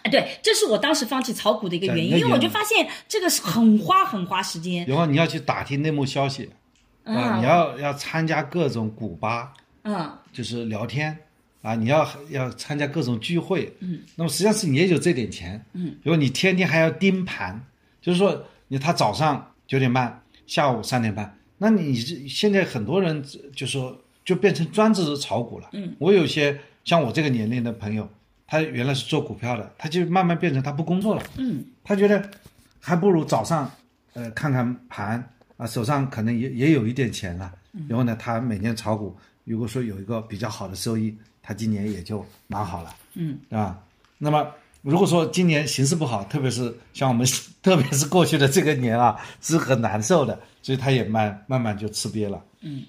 [0.03, 4.86] 哎，对，这是我当时放弃炒股的一个原因，因为我就发现这个是很花很花时间。
[4.86, 6.49] 然后你要去打听内幕消息，
[7.08, 9.53] 啊，嗯你要要参加各种古吧，
[9.84, 11.18] 嗯，就是聊天
[11.62, 17.60] 啊，你要要参加各种聚会，嗯，那么实际上是你也有这点钱，嗯，如果你天天还要盯盘，
[18.01, 23.24] 就是说你他早上九点半，下午三点半，那你这现在很多人
[23.55, 28.08] 就说就变成专职炒股了，嗯，我有些像我这个年龄的朋友，
[28.45, 32.30] 他原来是做股票的，他就慢慢变成他不工作了，嗯，他觉得
[32.80, 33.70] 还不如早上
[34.14, 37.51] 呃看看盘啊，手上可能也也有一点钱了，
[37.89, 43.80] 然后呢，他每年炒股，如果说有一个比较好的收益，他今年也就蛮好了，嗯，啊，
[44.18, 44.47] 那么
[44.82, 47.26] 如果说今年形势不好，特别是像我们，
[47.62, 52.84] 特别是过去的这个年啊，是很难受的，所以他也慢慢慢就吃瘪了，嗯，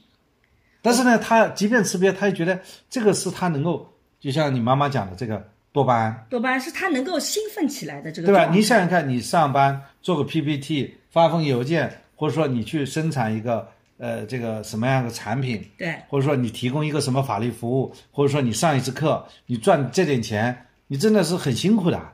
[0.83, 2.61] 但是呢，他即便吃瘪，他也觉得
[2.91, 3.91] 这个是他能够，
[4.21, 8.51] 就像你妈妈讲的这个多巴胺，多巴胺是他能够兴奋起来的这个对吧？
[8.53, 22.13] 你想想看，你上班做个 PPT，发封邮件，或者说你去生产一个呃这个什么样的产品，对，或者说你提供一个什么法律服务，或者说你上一次课，你赚这点钱，你真的是很辛苦的。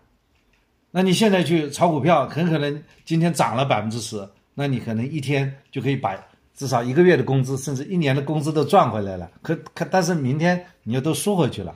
[0.90, 6.14] 那你现在去炒股票，很可能今天涨了百分之十，那你可能一天就可以把
[6.54, 9.30] 至少一个月的工资，甚至一年的工资都赚回来了。
[9.40, 11.74] 可可，但是明天你又都输回去了。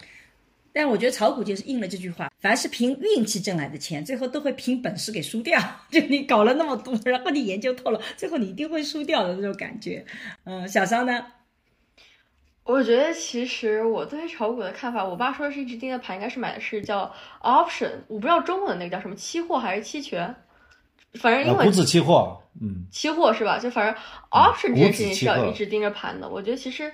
[0.79, 5.61] 但我觉得炒股就是应了这句话：凡是凭运气挣来的钱，最后都会凭本事给输掉。
[5.91, 10.07] 就你搞了那么多，然后你研究透了，最后你一定会输掉的那种感觉。
[10.45, 11.27] 嗯，小商呢？
[12.63, 17.13] 我觉得其实我对炒股的看法，我爸说的是一直盯着盘，应该是买的是叫
[17.43, 20.33] option，我不知道中文那个叫什么期货还是期权，
[21.15, 23.59] 反正英文股指期货，嗯，期货是吧？
[23.59, 24.01] 就反正
[24.31, 26.29] option 这件事情是要一直盯着盘的。
[26.29, 26.93] 我觉得其实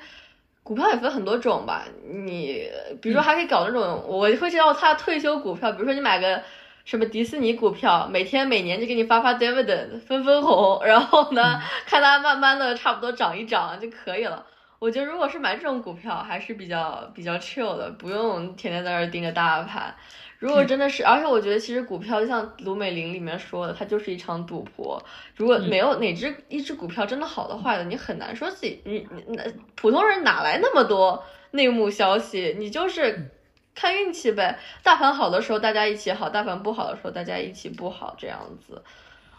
[0.64, 2.66] 股票也分很多种吧，你
[3.00, 6.42] 比如说还可以搞那种，我会知道他退休股票，比如说你买个
[6.86, 14.46] 什么迪士尼股票，每天每年就给你发发 dividend 分分红，然后呢看它慢慢的差不多涨一涨就可以了。
[14.78, 19.94] 我觉得如果是买这种股票，还是比较比较 chill 的，不用天天在那盯着大盘。
[20.38, 25.02] 如果真的是，而且我觉得其实股票就像卢美玲里面说的，它就是一场赌博。
[25.36, 29.42] 如果没有哪只一只股票真的好的坏的，你很难说自己你你那
[29.74, 31.22] 普通人哪来那么多
[31.52, 32.54] 内幕消息？
[32.58, 33.30] 你就是
[33.74, 34.58] 看运气呗。
[34.82, 38.82] 大盘好的时候大家一起好，大盘不好的时候大家一起不好，这样子。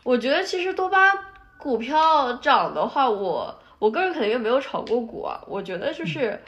[0.03, 1.11] 我觉得其实多巴
[1.57, 3.59] 股票涨的话，我。
[3.77, 6.41] 我个人肯定没有炒过股啊，我觉得就是，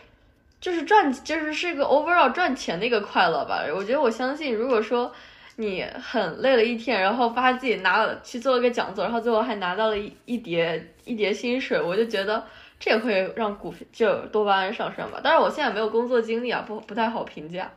[0.67, 3.63] 就是赚，就是是一个 overall 赚钱的一个快乐吧。
[3.73, 5.09] 我觉得我相信，如果说
[5.55, 12.43] 你很累了一天，然后发现自己拿了去做了个讲座，然后最后还拿到了一一叠一叠薪水，我就觉得
[12.77, 15.21] 这也会让股就多巴胺上升吧。
[15.23, 17.71] 但是我现在没有工作经历啊，不不太好评价。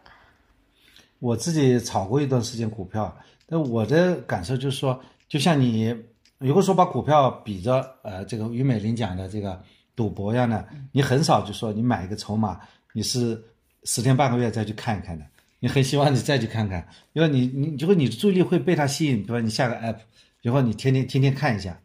[1.21, 3.17] 我自己炒过一段时间股票，
[3.47, 5.97] 但我的感受就是说，就像你。
[6.39, 9.63] 如果说把股票比着呃这个俞美玲讲的这个
[9.95, 12.59] 赌博一样的，你很少就说你买一个筹码，
[12.93, 13.43] 你是
[13.85, 15.25] 十天半个月再去看一看的，
[15.59, 19.97] 你很希望你再去看看，因为你你就会你注意力会被它吸引，比如你下个 app，
[20.43, 21.79] 然后你天天天天看一下，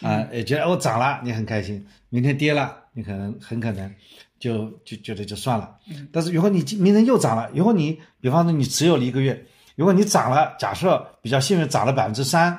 [0.00, 3.92] 啊，也觉得哦涨了你很开心，明天跌了你可能很可能
[4.38, 5.78] 就就觉得就算了，
[6.10, 9.46] 但是如果你明天又涨了，如果你比方说你持有了一个月，
[9.76, 12.58] 如果你涨了，假设比较幸运涨了百分之三。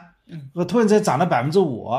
[0.54, 1.92] 我突然间涨了百分之五，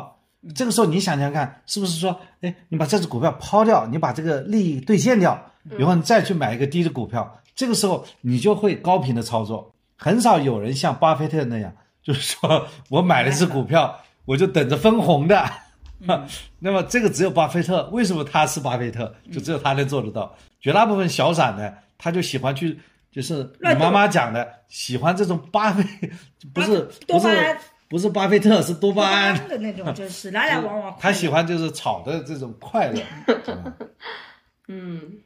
[0.54, 9.74] 这个时候你想想看，是不是说，哎，你把这只股票抛掉，你把这个利益兑现掉，然后你再去买一个低的股票，这个时候你就会高频的操作。
[9.96, 11.72] 很少有人像巴菲特那样，
[12.02, 15.48] 就是说我买了一只股票，我就等着分红的。
[16.58, 19.14] 那么这个只有巴菲特，为什么他是巴菲特？
[19.32, 20.36] 就只有他能做得到。
[20.60, 22.78] 绝大部分小散呢，他就喜欢去，
[23.10, 25.82] 就是你妈妈讲的，喜欢这种巴菲，
[26.52, 27.56] 不是不是。
[27.88, 30.96] 不是巴菲特，是多巴胺的那种，就是来来往往。
[30.98, 33.00] 他喜欢就是炒的这种快乐。
[34.66, 35.20] 嗯，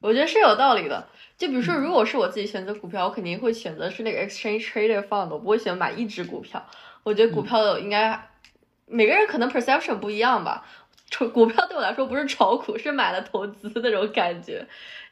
[0.00, 1.08] 我觉得是有道理的。
[1.38, 6.66] 就比如说，如果是我自己选择股票，我肯定会选择是那个 exchange trader fund，我不会选买一只股票。
[7.02, 8.28] 我觉得股票应该
[8.86, 10.66] 每个人可能 perception 不一样吧。
[11.08, 14.66] 炒股票对我来说不是炒股，是买了投资那种感觉。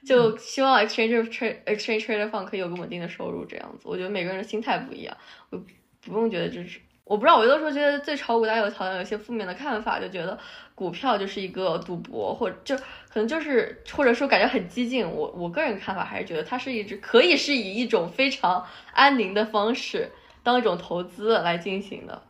[0.05, 3.85] 就希望 exchange trade exchange trader fund 可以有个稳定的收入，这样子。
[3.85, 5.17] 我觉得每个人的心态不一样，
[5.51, 5.59] 我
[6.03, 6.81] 不用觉得这是。
[7.09, 10.39] 我不知道，我有的时候觉得对炒股大家有好像有些负面的看法，就觉得
[10.75, 15.11] 股票就是一个赌博，或就可能就是或者说感觉很激进。
[15.11, 22.23] 我我个人看法还是觉得它是一只可以是以一种非常安宁的方式当一种投资来进行的。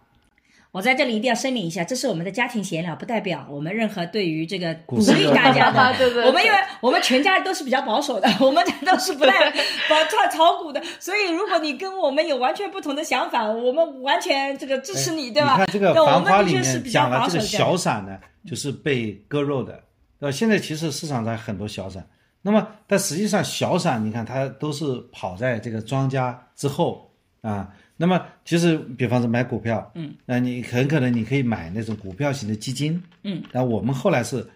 [0.78, 5.92] 我在这里一定要声明一下，这是我们的家庭闲聊，不代表我们任何对于这个鼓励大家的。
[5.98, 6.24] 对对。
[6.24, 15.54] 我们因为我们全家都是比较保守的，我们都是不太保炒炒股的，所以如果你跟我们有完全不同的想法，我们完全这个支持你，对吧？
[15.54, 18.16] 你看这个《繁花》里面讲了这个小散呢，
[18.46, 19.82] 就是被割肉的。
[20.20, 22.06] 呃，现在其实市场上很多小散，
[22.40, 27.10] 那么但实际上小散，你看它都是跑在这个庄家之后
[27.42, 27.68] 啊。
[28.00, 34.46] 那么其实，比方说买股票，嗯，那你很可能你可以买那种股票型的基金，嗯，那我们后来是，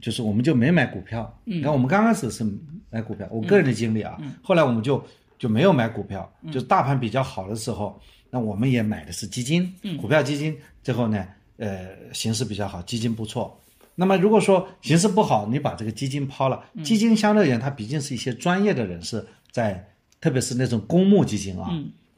[0.00, 2.44] 就是我们就没买股票，嗯，那我们刚开始是
[2.90, 5.00] 买股票，我个人的经历啊，后来我们就
[5.38, 11.24] 就没有买股票，就是大盘比较好的时候，那我们也买的是基金，嗯，股票基金，最后呢，
[11.58, 13.56] 呃，形势比较好，基金不错。
[13.94, 19.88] 那么如果说形势不好，你把这个基金抛了，基金相对而言，它毕竟是一些专业的人士在，
[20.20, 21.70] 特别是那种公募基金啊。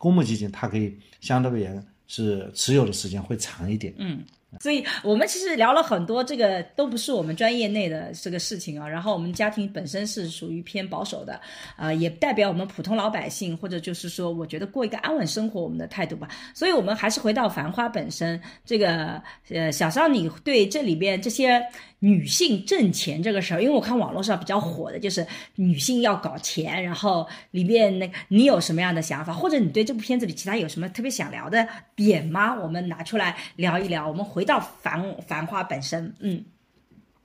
[0.05, 4.23] 公募基金它可以相对而言是持有的时间会长一点，嗯，
[4.61, 8.89] 所以我们其实聊了很多，这个都不是我们专业内的这个事情啊。
[8.89, 11.41] 然后我们家庭本身是属于偏保守的，
[11.77, 16.29] 啊，也代表我们普通老百姓，或者就是说，我觉得过一个安稳生活，我们的态度吧。
[16.55, 21.63] 所以我们还是回到《繁花》本身，这个呃，小邵，你对这里边这些。
[22.01, 32.55] 女性挣钱这个事儿，因为我看网络上比较火的就是女性要搞钱，然后里面那个你有什么样的想法，或者你对这部片子里其他有什么特别想聊的点吗？
[32.61, 34.07] 我们拿出来聊一聊。
[34.07, 36.45] 我们回到繁繁花本身，嗯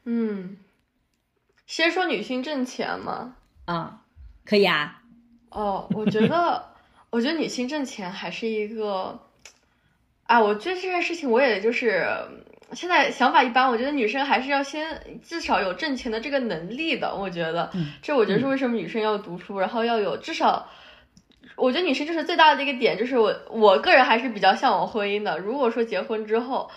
[0.06, 0.58] 嗯，
[1.68, 4.02] 先说女性挣钱嘛，啊，
[4.46, 5.02] 可以啊。
[5.50, 6.64] 哦，我觉得，
[7.10, 9.20] 我觉得女性挣钱还是一个，
[10.24, 12.08] 啊，我觉得这件事情我也就是。
[12.74, 17.16] 现在想法一般，我觉得女生还是要先至少有挣钱的这个能力的。
[17.16, 17.68] 我觉得，
[18.00, 20.70] 这我觉得是为什么女生要读书，然后要有至少，
[21.56, 25.40] 我觉得女生就是最大的一个点，就是我我个人还是比较向往婚姻的。
[25.40, 26.70] 如果说结婚之后，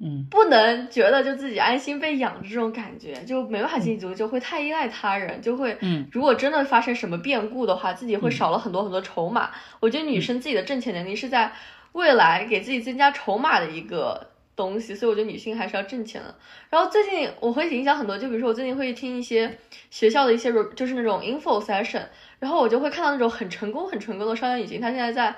[0.00, 9.50] 嗯，不能觉得就自己安心被养这种感觉，就没办法立，就会太依赖他人，就会，嗯，如果真的发生什么变故的话，自己会少了很多很多筹码。
[9.80, 11.52] 我觉得女生自己的挣钱能力是在
[11.92, 14.28] 未来给自己增加筹码的一个。
[14.56, 16.34] 东西，所以我觉得女性还是要挣钱的。
[16.68, 19.56] 然后最近我会影响很多，就比如说我最近会听一些
[19.90, 22.02] 学校的一些，就是那种 info session，
[22.38, 25.34] 然后我就会看到那种很成功、很成功的商业女性，她现在在，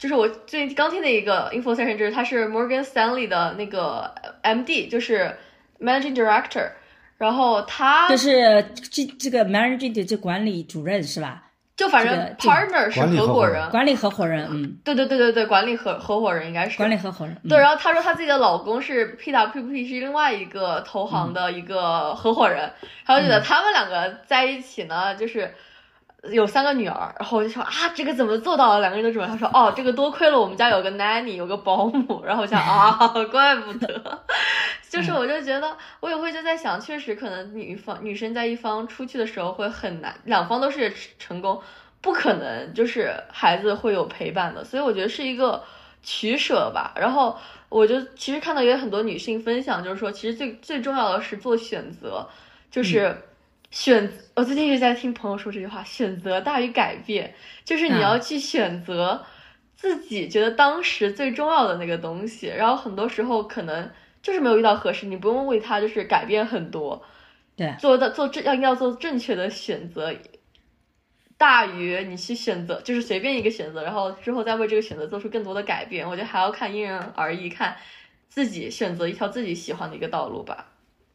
[0.00, 4.10] 就是我最近刚听的一个 info session，就是他是 Morgan Stanley 的那个
[4.42, 5.36] MD，就是
[5.78, 6.70] Managing Director，
[7.18, 11.42] 然后他就是这这个 Managing 的这管理主任是吧？
[11.76, 16.78] 就反正 partner 是合伙人，管理合伙人，嗯，对对对对对，管理合合伙人应该是。
[16.78, 17.36] 管理合伙人。
[17.46, 22.72] 对，然后他说他自己的老公是 PWP 是另外一个投行的一个合伙人，
[23.04, 25.54] 然后觉得他们两个在一起呢，就是
[26.30, 28.80] 有三个女儿，然后我就说啊，这个怎么做到了？
[28.80, 34.22] 两个人的主人，他说哦，这个多亏了我们家有个 nanny 有个保姆，然后我想啊，怪不得，
[34.90, 41.60] 就是我就觉得我也会就在想，确实可能女方女生在一方出去的时候会很难，两方都是成功。
[42.02, 45.62] 不可能，就是孩子会有陪伴的，所以我觉得是一个
[46.02, 46.94] 取舍吧。
[46.96, 47.36] 然后
[47.68, 52.26] 我就其实看到也有很多女性分享，就是说其实最最重要的是做选择，
[52.70, 53.14] 就是
[53.70, 54.12] 选。
[54.34, 59.24] 我最近一直在听朋友说这句话：选择大于改变，就是你要去选择
[59.76, 62.46] 自己觉得当时最重要的那个东西。
[62.48, 63.90] 然后很多时候可能
[64.22, 67.02] 就是没有遇到合适，你不用为他就是改变很多。
[67.56, 70.14] 对，做的做正要要做正确的选择。
[71.36, 76.06] 大于你去选择，就是随便一个选择，然后之后再为这个选择做出更多的改变。
[76.06, 77.74] 我觉得还要看因人而异，看
[78.28, 80.66] 自己选择一条自己喜欢的一个道路吧。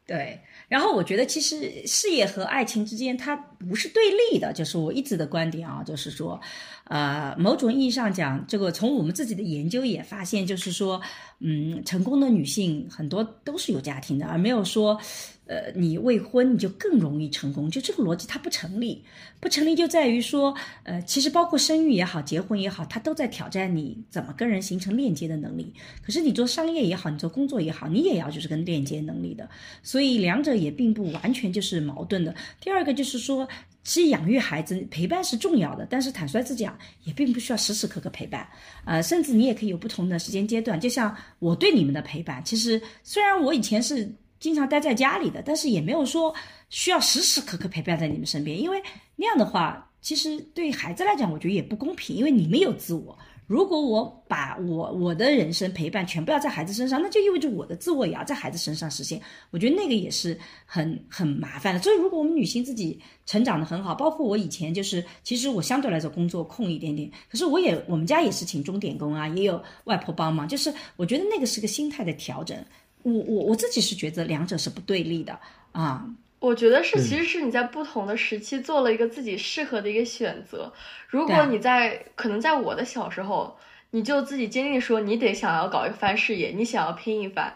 [0.04, 4.02] 对，然后我觉得其实事业和爱情之间它不是对
[4.32, 6.40] 立的，就是我一直的观点啊，就是说，
[6.84, 11.00] 呃，某种意义上讲，这个从我们自己的研究也发现，就是说，
[11.40, 15.00] 嗯，成功的女性很多都是有家庭的，而没有说。
[15.46, 19.04] 呃，你未婚你就更容易成功，就这个逻辑它不成立，
[19.38, 25.72] 不成立就在于说，呃，其实包括生育也好，结婚也好，它都在挑战你怎么跟人形成链接的能力。
[26.02, 29.48] 可是你做商业也好，你做工作也好，你也要就是跟链接能力的，
[29.84, 32.34] 所以两者也并不完全就是矛盾的。
[32.60, 33.48] 第二个就是说，
[33.84, 38.48] 其实养育孩子陪伴是重要的，但是坦率之讲，也并不需要时时刻刻陪伴，
[38.84, 40.80] 呃，甚至你也可以有不同的时间阶段。
[40.80, 44.10] 就像我对你们的陪伴，其实虽然我以前是。
[44.38, 46.34] 经常待在家里的，但是也没有说
[46.68, 48.82] 需要时时刻刻陪伴在你们身边，因为
[49.14, 53.16] 那样的话，其实对孩子来讲，我觉得也不公平，因为你们有自我。
[53.46, 59.20] 如果我把我我的人生陪伴全部要在孩子身上，那就意味着我的自我也要在孩子身上实现。
[59.52, 61.80] 我觉得那个也是很很麻烦的。
[61.80, 72.58] 所以，如果我们女性自己成长的很好，包括我以前就是，其实我相对来说工作空一点点，可是我也我们家也是请钟点工啊，也有外婆帮忙，就是我觉得那个是个心态的调整。
[73.06, 75.38] 我我我自己是觉得两者是不对立的
[75.70, 76.04] 啊，
[76.40, 80.72] 我觉得是，其实是你在不同的时期做了一个自己适合的一个选择。
[81.08, 83.56] 如果你在可能在我的小时候，
[83.92, 87.52] 你就自己坚定说你得想要搞一番事业，你想要拼一番，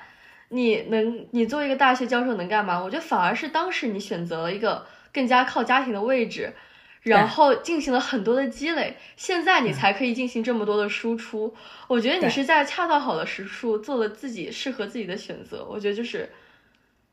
[0.50, 2.80] 你能你作为一个大学教授能干嘛？
[2.80, 6.52] 我觉得反而是当时你选择了一个更加靠家庭的位置。
[7.02, 11.54] 然后进行了很多的积累，现在你才可以进行这么多的输出。
[11.88, 15.66] 我觉得你是在恰到好的时处做了自己适合自己的选择。
[15.68, 16.28] 我觉得就是，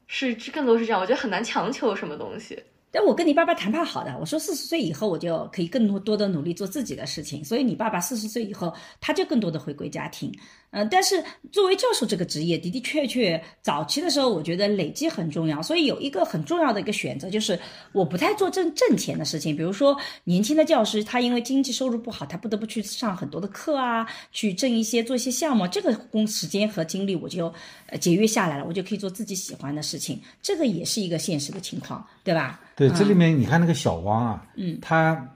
[0.07, 0.99] 是更多是这样。
[0.99, 2.61] 我觉得很难强求什么东西。
[2.89, 7.43] 但我跟你爸爸谈判好的，我说四十岁以后我就可以更多多的努力做自己的事情。
[7.43, 10.33] 所以你爸爸四十岁以后他就更多的回归家庭。
[10.71, 17.57] 嗯，但是作为教授这个职业的的确确，早期的时候我觉得累积很重要，所以有一个很重要的一个选择就是
[17.93, 27.51] 我不太做挣挣钱的事情，比如说年轻的教师他因为经济收入不好，他不得不去上很多的课啊，去挣一些做一些项目，这个工时间和精力我就
[27.87, 32.59] 呃节约下来了，我就可以做自己喜欢的事情，这个也是一个现实的情况，对吧？
[32.75, 35.33] 对，这里面你看那个小汪啊，嗯，他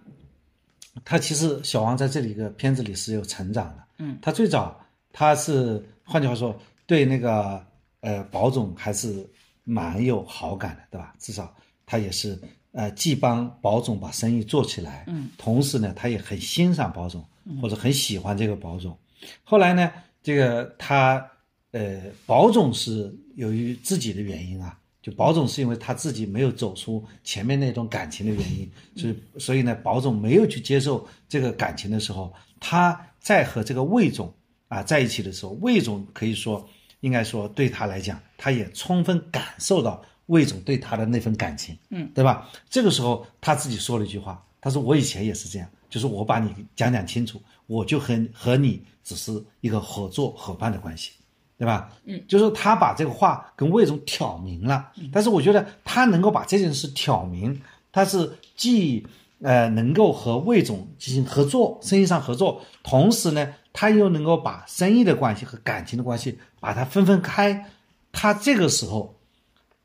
[1.06, 4.78] 他其实小汪在这里一个片子里是有成长的，嗯，他最早。
[5.14, 7.66] 他是换句话说，对那个
[8.00, 9.30] 呃保总还是
[9.64, 11.14] 蛮有好感的，对吧？
[11.20, 11.54] 至少
[11.86, 12.40] 他也是
[12.72, 17.24] 呃既帮保总把生意做起来，嗯，同时呢，他也很欣赏保总，
[17.62, 18.98] 或者很喜欢这个保总。
[19.44, 19.92] 后来呢，
[20.24, 21.26] 这个他
[21.72, 34.34] 呃保总是由于自己的原因啊，就保总是因为他自己没有走出前面那种感情的原因，所以所以呢，保总没有去接受这个感情的时候，他在和这个魏总。
[34.72, 36.66] 啊，在一起的时候，魏总可以说，
[37.02, 42.50] 应该说对他来讲，他也充分感受到魏总对他的那份感情，嗯，对吧？
[42.70, 51.12] 这个时候他自己说了一句话，他说：“我以前也是这样，就是我把你讲讲清楚，我就和和你只是一个合作伙伴的关系，
[51.58, 51.92] 对吧？
[52.06, 57.62] 嗯，就是他把这个话跟魏总挑明了，但是我觉得他能够把这件事挑明，
[57.92, 59.06] 他是既
[59.42, 63.54] 呃能够和魏总进行合作，生意上合作，同时呢。
[63.74, 67.66] 他又能够把生意的关系和感情的关系把它分分开，
[68.12, 69.16] 他这个时候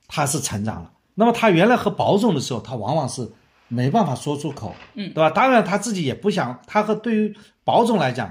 [0.09, 0.93] 他是成长了。
[1.15, 3.31] 那么他原来和保总的时候，他往往是
[3.69, 5.31] 没办法说出口，嗯，对吧？
[5.31, 8.31] 当然他自己也不想，他和对于保总来讲，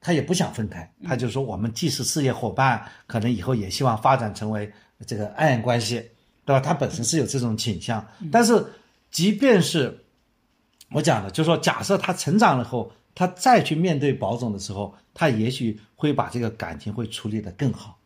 [0.00, 0.90] 他也不想分开。
[1.04, 4.72] 他就说我们既是事业伙伴，可能以后也希望发展成为
[5.06, 5.96] 这个爱人关系，
[6.44, 6.60] 对吧？
[6.60, 8.04] 他本身是有这种倾向。
[8.32, 8.64] 但是
[9.10, 10.04] 即便是
[10.90, 12.90] 我讲的，就说假设他成长了后。
[13.16, 17.98] 他再去面对保总的时候，他也许会把这个感情会处理得更好。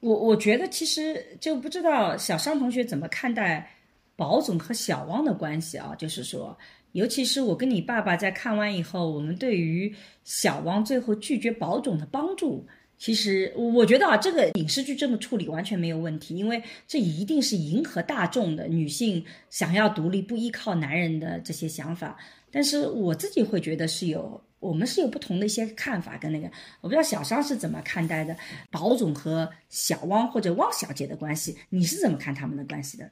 [0.00, 3.70] 我我觉得其实就不知道小商同学怎么看待
[4.16, 5.94] 保总和小汪的关系啊？
[5.96, 6.58] 就是说，
[6.92, 12.66] 尤其是我跟你爸爸在看完以后，我们对于小汪最后拒绝保总的帮助。
[12.98, 22.16] 其实我觉得啊，这个影视剧这么处理完全没有问题，因为这一定是迎合大众的女性想要独立不依靠男人的这些想法。
[22.52, 26.46] 但是我自己会觉得是有，我们是有不同的一些看法跟那个，
[26.82, 28.36] 我不知道小商是怎么看待的，
[28.70, 33.10] 宝总和小汪或者汪小姐的关系，你是怎么看他们的关系的？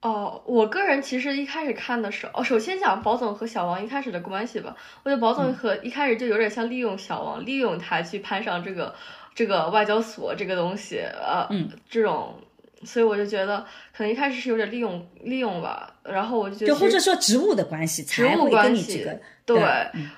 [0.00, 8.94] 哦，我个人其实一开始看的时候，哦，首先讲宝总和小王一开始的关系吧，我觉得宝总和一开始就有点像利用小王，利用他去攀上这个。
[9.34, 12.34] 这个外交所这个东西，呃，嗯这种，
[12.84, 13.64] 所以我就觉得
[13.96, 19.08] 可能一开始是有点利用利用吧，然后我就觉得，就或者说职务的关系，职务关系，
[19.44, 19.60] 对，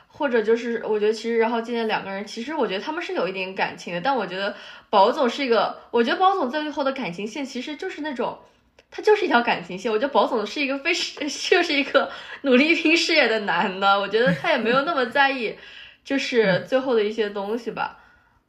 [0.08, 4.54] 或者就是我觉得其实然后今天两个人，其实我觉得他们是有一点感情的，但我觉得
[4.90, 8.38] 保总是一个，我觉得保总在最后的感情线其实就是那种，
[8.90, 10.92] 他就是一条感情线，我觉得保总是一个非
[11.48, 12.10] 就是一个
[12.42, 15.56] 努力拼事业的男的，我觉得他也没有那么在意，
[16.04, 17.99] 就是最后的一些东西吧。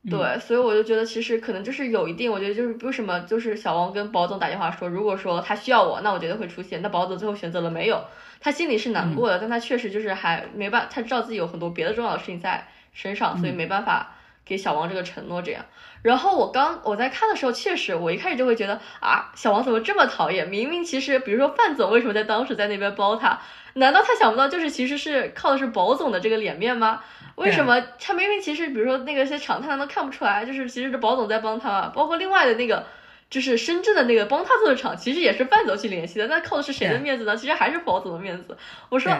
[0.09, 6.81] 对，所以我就觉得其实可能就是有一定，我觉得就是为什么就是小王跟保总打电话说，如果说他需要我，那我觉得会出现。
[6.81, 8.03] 那保总最后选择了没有，
[8.39, 15.63] 他心里是难过的，但他确实就是还没办，他知道自己有很多别的重要的事情在身上，所以没办法给小王这个承诺这样。
[16.01, 20.47] 然后我刚我在看的时候，确实我一开始就会觉得啊，小王怎么这么讨厌？
[20.49, 23.39] 明明其实比如说范总为什么在当时在那边包他？
[23.75, 27.03] 难道他想不到就是其实是靠的是保总的这个脸面吗？
[27.41, 30.45] 为什么他明明其实，比如说那个些场，他难道看不出来？
[30.45, 32.85] 就是其实是保总在帮他，包括另外的那个，
[33.29, 36.27] 就是深圳的那个帮他做的厂，其实也是范总去联系的。
[36.27, 37.35] 那靠的是谁的面子呢？
[37.35, 38.57] 其实还是保总的面子。
[38.89, 39.11] 我说，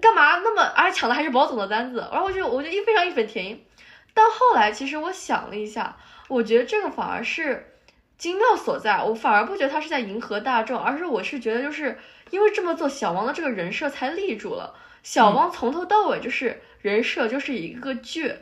[0.00, 2.06] 干嘛那么，而且抢的还是保总的单子。
[2.10, 3.64] 然后我就我就一非常义愤填膺。
[4.12, 5.96] 但后来其实我想了一下，
[6.28, 7.78] 我觉得这个反而是
[8.18, 9.02] 精妙所在。
[9.02, 11.98] 我反而不觉得他是在迎合大众，而是我是觉得就是
[12.30, 14.74] 因为这么做，小王的这个人设才立住了。
[15.04, 16.60] 小汪从头到尾就是。
[16.84, 18.36] 人设就是一个倔，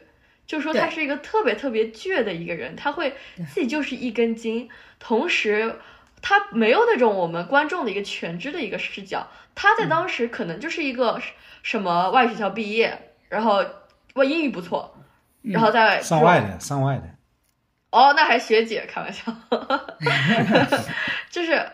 [0.48, 3.14] 就说他是一个特别特别倔的一个人，他会
[3.54, 5.76] 自己就是一根筋，同时
[6.20, 11.22] 他没有那种我们观众的一个全知的一个视角，他在当时可能就是一个
[11.62, 13.64] 什么外学校毕业，然后
[14.14, 14.92] 我英语不错，
[15.42, 17.04] 然后在上外的上外的，
[17.92, 19.32] 哦，那还学姐开玩笑，
[21.30, 21.64] 就是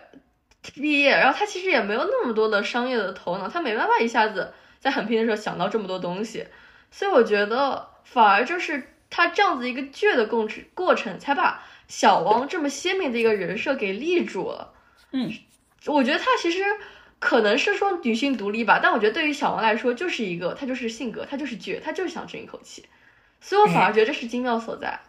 [0.75, 4.53] 毕业，然后他其实也没有那么多的商业的头脑，他没办法一下子。
[4.81, 6.47] 在很拼的时候想到这么多东西，
[6.91, 14.75] 所以我觉得反而就是他这样子一个倔的过程过程，才把小王这么鲜明的一个人设给立住了。
[15.13, 15.33] 嗯，
[15.87, 16.63] 我觉得他其实
[17.19, 22.85] 可能是说女性独立吧，但我觉得对于小王来说，就是一个他就是性格，他就是倔，他就是想争一口气，
[23.41, 25.01] 所以我反而觉得这是精妙所在。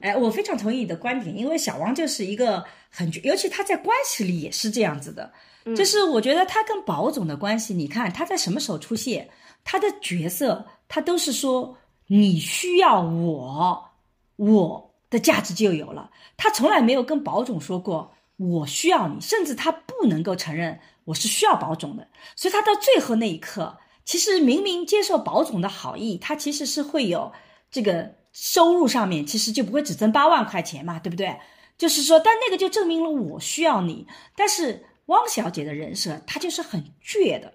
[0.00, 5.32] 哎，我非常同意你的观点，因为小王就是一个很，尤其他在关系里也是这样子的，
[5.76, 9.28] 就是我觉得他跟宝总的关系，你看他在什么时候出现，
[9.64, 13.90] 他的角色他都是说你需要我，
[14.36, 22.06] 我的价值就有了，他从来没有跟宝总说过我需要你，甚至他不能够承认我是需要宝总的，
[22.36, 27.32] 所以他到最后那一刻，其实明明接受宝总的好意，他其实是会有
[27.70, 28.18] 这个。
[28.32, 31.36] 收入上面其实就不会只增八万块钱嘛，对不对？
[31.76, 34.06] 就是说，但那个就证明了我需要你。
[34.36, 37.52] 但是汪小姐的人设，她就是很倔的，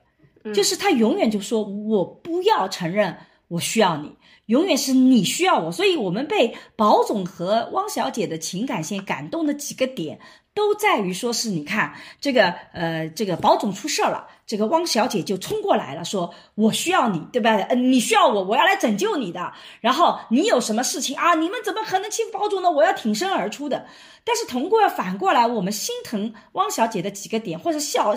[0.54, 5.72] 就是她永远就说我不要承认我需要你，永远是你需要我。
[5.72, 10.20] 所以我们被宝总和汪小姐的情感线感动的几个点。
[10.56, 17.56] 都在于说是你看这个呃，这个保总出事了，这个汪小姐就冲过来了，说我需要你，对吧？
[17.56, 19.52] 呃，你需要我，我要来拯救你的。
[19.82, 21.34] 然后你有什么事情啊？
[21.34, 22.70] 你们怎么可能欺负保总呢？
[22.70, 23.88] 我要挺身而出的。
[24.24, 28.16] 但是通过反过来，我们心疼汪小姐的几个点，或者笑汪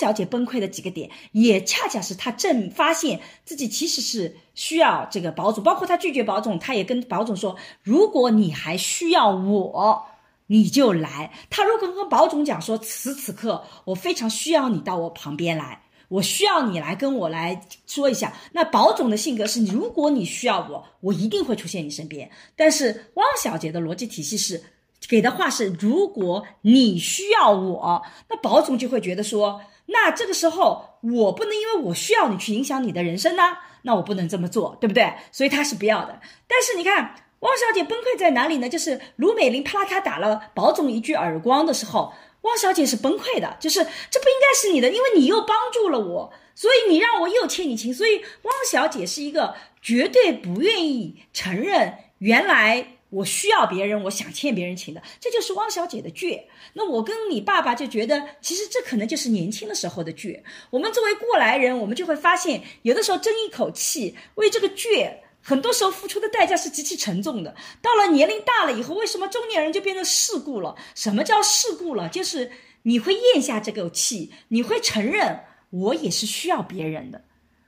[0.00, 10.06] 小姐崩溃的几个点，也恰恰是她正发现自己其实是需要这个保总，包括她拒绝保总，她也跟保总说，如果你还需要我。
[10.52, 11.32] 你就来。
[11.48, 18.30] 他如果跟保总讲说，此此刻我非常需要你到我旁边来，我需要你来跟我来说一下。
[18.52, 22.30] 那保总的性格是，如果你需要我，我一定会出现你身边。
[22.54, 24.62] 但是汪小姐的逻辑体系是，
[25.08, 33.42] 给的话是，如果你需要我，那保总就会觉得说，那这个时候我不能因为我需要你去影响你的人生呢，
[33.80, 35.14] 那我不能这么做，对不对？
[35.30, 36.20] 所以他是不要的。
[36.46, 37.14] 但是你看。
[37.42, 38.68] 汪小姐崩溃在哪里呢？
[38.68, 42.12] 就是卢美玲啪啦咔打了保总一句耳光的时候，
[42.42, 56.42] 汪小姐是崩溃的，就是这不应该是你的，因为你又帮助了我，所以你让我又欠你情，所以汪小姐是一个绝对不愿意承认原来我需要别人，我想欠别人情的，这就是汪小姐的倔。
[56.74, 60.40] 那我跟你爸爸就觉得，其实这可能就是年轻的时候的倔。
[60.70, 65.14] 我们作为过来人，我们就会发现，有的时候争一口气，为这个倔。
[65.42, 67.54] 很多时候付出的代价是极其沉重的。
[67.82, 70.76] 到了年龄大了以后，为什么中年人就变成世故了？
[70.94, 72.08] 什么叫世故了？
[72.08, 75.40] 就是你会咽下这口气，你会承认
[75.70, 77.24] 我也是需要别人的。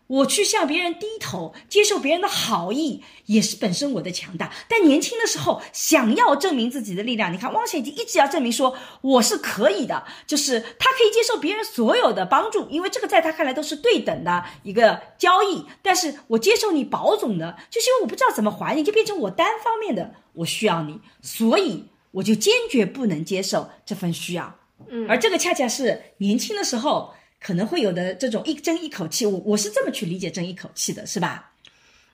[0.07, 4.53] 我去向别人低头，接受别人的好意，也是本身我的强大。
[4.69, 15.65] 但年轻的时候想要证明自己的力量，你看汪小姐一直要证明说我是可以的，就是她可以接受别人所有的帮助，因为这个在她看来都是对等的一个交易。
[15.81, 24.55] 但是我接受你保总的，就是因为我不知道怎么还你，就变成我单方面的我需要你，所以我就坚决不能接受这份需要。
[24.91, 27.15] 嗯，而这个恰恰是年轻的时候。
[27.45, 31.53] 可能会有的这种一争一口气，我我是这么去理解争一口气的，是吧？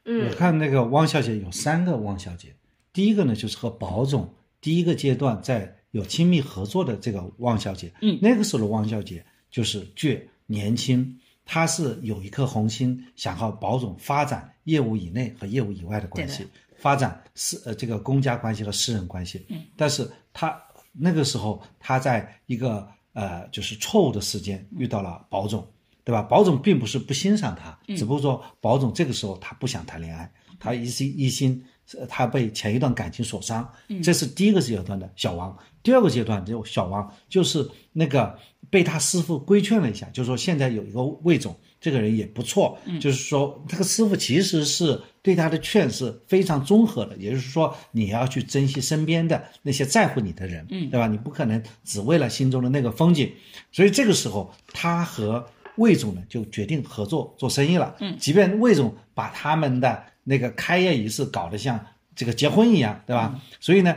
[0.04, 2.48] 嗯，我看那个汪小姐有三个汪小姐，
[2.92, 4.28] 第一个呢就是和保总
[4.60, 16.44] 第一个阶段在有亲密合作的这个汪小姐，嗯，那个时候的汪小姐就是倔年轻，她是有一颗红心，想和保总发展业务以内和业务以外的关系，
[16.76, 20.60] 发展私呃这个公家关系和私人关系，嗯，但是她
[20.92, 22.88] 那个时候她在一个。
[23.20, 25.66] 呃，就是错误的时间遇到了保总，
[26.04, 26.22] 对吧？
[26.22, 31.62] 保总并不是不欣赏他，只不过说保总这个时候他不想谈恋爱，他一心一心，
[32.08, 33.70] 他被前一段感情所伤。
[34.02, 35.54] 这是第一个阶段的小王。
[35.82, 38.38] 第二个阶段就小王就是那个
[38.70, 41.54] 被他师傅规劝了一下，就是说现在有一个魏总。
[41.80, 51.06] 这个人也不错，就是说，这个师傅其实是对他的劝是非常综合的，也就是说，你要去珍惜身边的那些在乎你的人，嗯，对吧？
[51.06, 53.32] 你不可能只为了心中的那个风景，
[53.72, 55.42] 所以这个时候，他和
[55.76, 63.40] 魏总呢就决定合作做生意了，嗯，即便魏总把他们的那个开业仪式搞得像这个结婚一样，对吧？
[63.58, 63.96] 所以呢，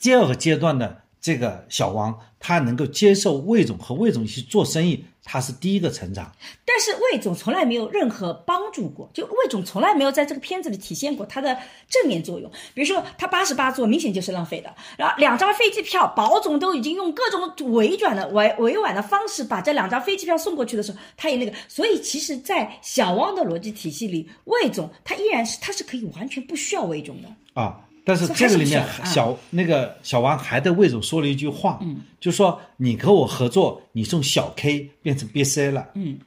[0.00, 5.04] 第二个阶段的这个小王，他能够接受魏总和魏总一起做生意。
[5.24, 6.32] 他是第一个成长，
[6.64, 11.56] 但是魏总从来没有任何帮助过，就魏总从来没有在这个片子里体现过他的
[11.88, 12.50] 正面作用。
[12.74, 27.80] 比如说他八十八座明显就是浪费的，然后两张飞机票，保总都已经用各种委转的委委婉的方式把这两张飞机票送过去的时候，他也那个，所以其实，在小汪的逻辑体系里，魏总他依然是他是可以完全不需要魏总的啊。
[28.04, 36.18] 但是这个里面小那个小王还对魏总说了一句话，嗯，就说你和我合作，你从小 K 变成 B C 了，嗯，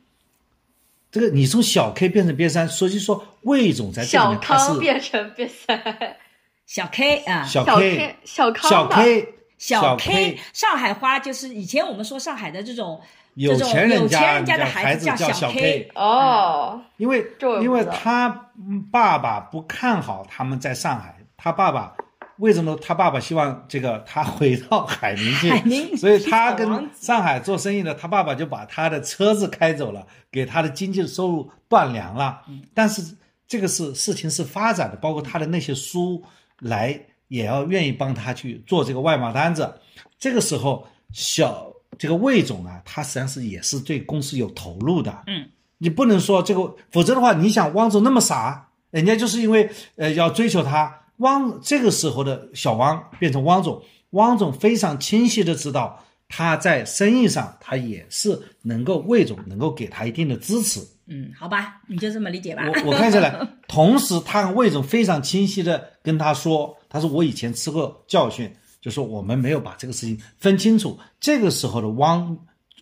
[1.11, 6.15] 这个你从小 K 变成 B 三，所以说魏总在这里面他是变成 B 三，
[6.65, 13.01] 小 K 啊，小 K 小康小 K 小 K 上海话就是以前我们说上海的这种
[13.33, 17.25] 有钱人家的孩子叫小 K 哦，因为
[17.61, 18.49] 因为他
[18.89, 21.14] 爸爸不看好他们在上海。
[21.45, 21.95] 他爸爸
[22.37, 25.51] 为什么他爸爸希望这个他回到海宁去？
[25.51, 32.41] 海宁所以他跟上海做生意的，他爸爸就把他的车子开走了，给他的经济收入断粮了。
[32.73, 33.15] 但是
[33.47, 36.19] 这个是事情是发展的，包括他的那些书
[36.61, 39.71] 来也要愿意帮他去做这个外贸单子。
[40.17, 45.15] 这个时候，小这个魏总啊，他实际上是也是对公司有投入的。
[45.27, 45.47] 嗯，
[45.77, 51.01] 你不能说这个，否则的话，你想汪总那么傻，人家就是因为呃要追求他。
[51.17, 53.81] 汪这个时候的小汪变成汪总，
[54.11, 60.81] 汪总非常清晰的知道他在生意上他也是能够魏总能够给他一定的支持。
[61.07, 62.63] 嗯，好吧，你就这么理解吧。
[62.65, 68.51] 我我看下来，同时他魏总非常清晰的跟他说，他说我以前吃过教训，
[68.81, 70.99] 就说我们没有把这个事情分清楚。
[71.19, 72.35] 这个时候的汪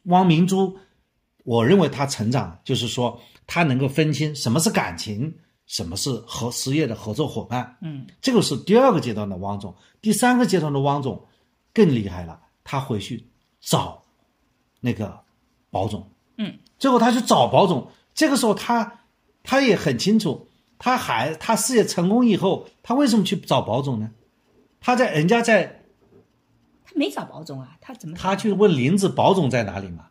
[0.06, 0.78] 汪明珠，
[1.44, 5.36] 我认为他成长就是说他能够分清什么是感情。
[5.74, 7.76] 什么是和实业的合作伙伴？
[7.82, 9.74] 嗯，这个是第二个阶段的汪总。
[10.04, 11.26] 第三个阶段的汪总
[11.74, 13.26] 更厉害了，他回去
[13.60, 14.04] 找
[14.82, 15.20] 那个
[15.72, 16.08] 保总。
[16.38, 17.88] 嗯，最后他去找保总。
[18.14, 19.00] 这个时候他
[19.42, 20.48] 他也很清楚，
[20.78, 24.12] 他还他事业成功以后，他为什么去找保总呢？
[24.80, 25.86] 他在人家在，
[26.86, 28.16] 他没找保总啊，他怎么？
[28.16, 30.06] 他去问林子保总在哪里嘛？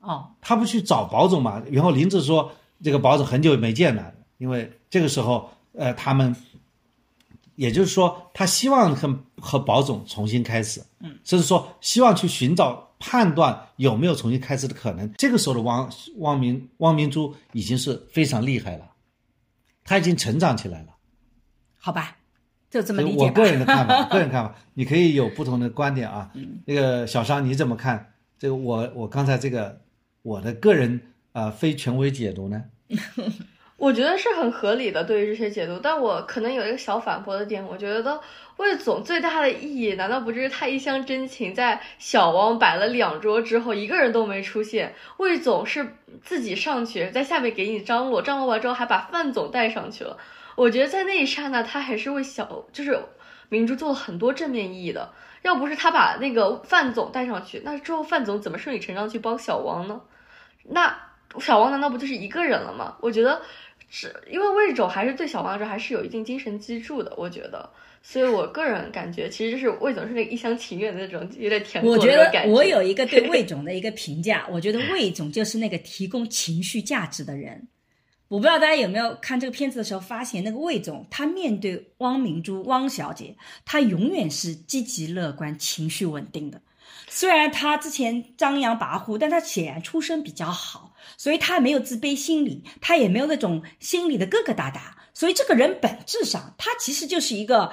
[0.00, 1.62] 哦，他不去找保总嘛？
[1.70, 2.50] 然后林子说
[2.82, 4.14] 这个保总很久没见了。
[4.38, 6.34] 因为这个时候，呃，他们，
[7.54, 15.10] 也就是说，他希望和和保总重新开始，嗯，甚至说希望去寻找判断有没有重新开始的可能。
[15.14, 18.90] 这个时候的汪汪明汪明珠已经是非常厉害了，
[19.84, 20.88] 他已经成长起来了。
[21.78, 22.16] 好吧，
[22.68, 26.30] 就这么理解我个人的看法， 个人看法，你可以有不同的观点啊。
[26.64, 28.12] 那个小商你怎么看？
[28.38, 29.80] 这个我我刚才这个
[30.20, 31.00] 我的个人
[31.32, 32.64] 啊非权威解读呢？
[33.76, 38.20] 我觉得是很合理的，对于这些解读，但我可能有一个小反驳的点，我觉得
[38.56, 50.16] 魏总最大的意义，难道不就是他一厢真情，在小汪摆了两桌之后，一个人都没出现，魏总是自己上去，在下面给你张罗，张罗完之后还把范总带上去了。
[50.54, 52.98] 我觉得在那一刹那，他还是为小，就是
[53.50, 55.12] 明珠做了很多正面意义的。
[55.42, 60.00] 要不是他把那个范总带上去，那之后范总怎么顺理成章去帮小汪呢？
[60.64, 60.98] 那
[61.38, 62.96] 小汪难道不就是一个人了吗？
[63.02, 63.42] 我觉得。
[63.88, 67.70] 是因为魏总还是对小王这还是有一定精神支柱的，我觉得，
[68.02, 71.84] 所以我个人感觉，其实就是魏总是那个一厢情愿的那种，有点甜。
[71.84, 77.68] 我觉得我有一个对魏总 的一个评价，我觉得魏总就是那个提供情绪价值的人。
[78.28, 86.60] 我不知道大家有没有看这个片子的时候发现，那个魏总他面对汪明珠汪小姐，他永远是积极乐观、情绪稳定的。
[87.08, 90.85] 虽然他之前张扬跋扈，但他显然出身比较好，
[91.16, 94.80] 所以他没有自卑心理，他也没有那种心理的疙疙瘩瘩，
[95.12, 97.72] 所以这个人本质上他其实就是一个。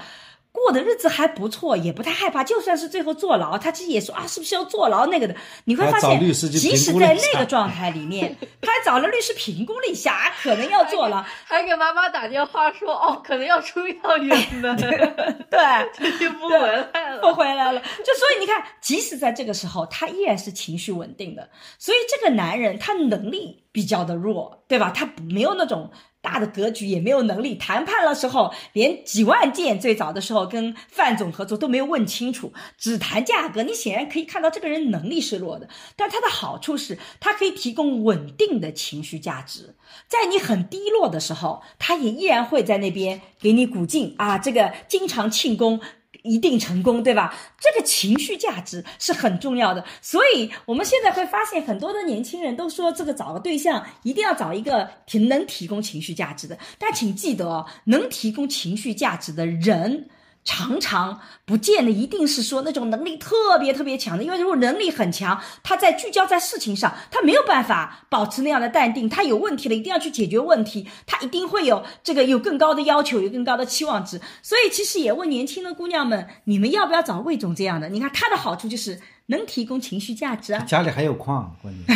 [0.54, 2.44] 过的日子还不错，也不太害怕。
[2.44, 5.36] 就算是最后坐牢，他其实也说啊，是不是要坐牢那个的？
[5.66, 17.82] 你会发现，即使在那个状态里面， 他还找了律师评估了一下，可能要坐牢，还给妈妈打电话说哦，可能要出要远门，对， 就不回来了，不回来了。
[17.82, 21.50] 就所以你看，即使在这个时候，他依然是情绪稳定的。
[21.80, 24.92] 所以这个男人他能力比较的弱，对吧？
[24.96, 25.92] 他没有那种。
[26.24, 33.62] 大的格局也没有能力谈判的时候，连几万件最早的时候跟范总合作都没有问清楚，只谈价格。
[33.64, 35.68] 你显然可以看到这个人能力是弱的，
[35.98, 39.76] 但他的好处是，他可以提供稳定的情绪价值，
[40.08, 45.82] 在你很低落的时候，他也依然会在那边给你鼓劲啊，这个经常庆功。
[46.24, 47.34] 一定成功，对吧？
[47.60, 56.58] 这个情绪价值是很重要的，所以我们现在会发现很多的年轻人都说，这个找个对象一定要找一个挺能提供情绪价值的。
[56.80, 60.10] 但请记得哦，能提供情绪价值的人。
[60.46, 69.08] 常常不见得一定是说那种能力特别特别强的，因为如果能力很强，他在聚焦在事情上，他没有办法保持那样的淡定。
[69.08, 74.20] 他有问题了，一定要去解决问题，他一定会有这个有更高的要求，有更高的期望值。
[74.42, 77.90] 所以其实也问年轻的姑娘们，你们要不要找魏总这样的？
[77.90, 79.00] 你看他的好处就是。
[79.28, 80.62] 能提供情绪价值啊！
[80.66, 81.96] 家里还有矿，关键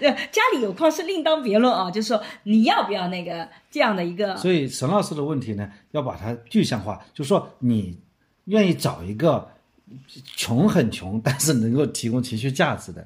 [0.30, 1.90] 家里有矿是另当别论啊。
[1.90, 4.36] 就是说，你要不要那个这样的一个？
[4.36, 7.98] 所以沈老师的问题呢，要把它具象化，就是说，你
[8.44, 9.50] 愿意找一个
[10.36, 13.04] 穷很穷，但是能够提供情绪价值的。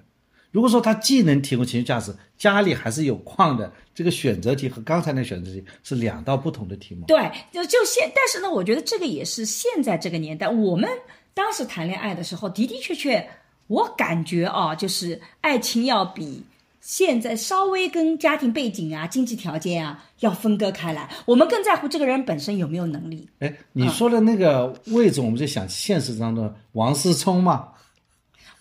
[0.51, 7.07] 如果说他既能提供情绪价值，家里还是有矿的，这个选择题和刚才那选择题是两道不同的题目。
[7.07, 7.19] 对，
[7.51, 10.87] 就就现，但是呢，我觉得这个也是现在这个年代，我们
[11.33, 13.27] 当时谈恋爱的时候的的确确。
[13.73, 16.43] 我感觉啊，就是爱情要比
[16.83, 23.27] 现在稍微跟家庭背景啊、经济条件啊要分割开来，我们更在乎这个人本身有没有能力。
[23.39, 27.69] 哎，你说的那个魏总，我们就想现实当中王思聪嘛。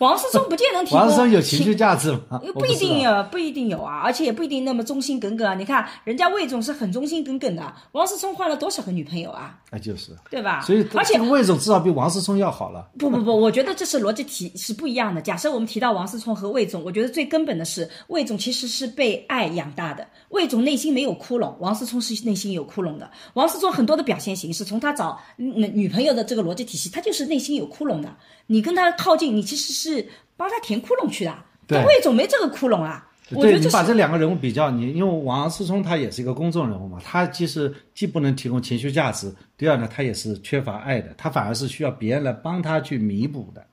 [0.02, 0.98] 王思聪不见能提供。
[0.98, 2.42] 王思聪有情绪价值吗？
[2.54, 5.54] 不一定有，不一定有啊，而且也不一定那么忠心耿耿啊。
[5.54, 9.56] 你看人家魏总是很忠心耿耿的，王思聪换了多少个女朋友啊？
[9.70, 10.60] 那就是，对吧？
[10.62, 12.88] 所以，而且魏总至少比王思聪要好了。
[12.98, 15.22] 不不不，我觉得这是逻辑体是不一样的。
[15.22, 23.08] 假设我们提到王思聪和魏总，我觉得最根本的是魏总其实是被爱养大的，魏总内心没有窟窿，王思聪是内心有窟窿的。
[23.34, 28.12] 王思聪很多的表现形式，从他找女朋友的这个逻辑体系，他就是内心有窟窿的。
[28.48, 29.91] 你跟他靠近，你其实是。
[30.36, 33.08] 帮他填窟窿去的，魏总没这个窟窿啊。
[33.34, 43.64] 我觉得你把这两个人物比较，你因为王思聪他也是一个公众人物嘛，他其实既不能提供情绪价值，第二呢，他也是缺乏爱的，他反而是需要别人来帮他去弥补的。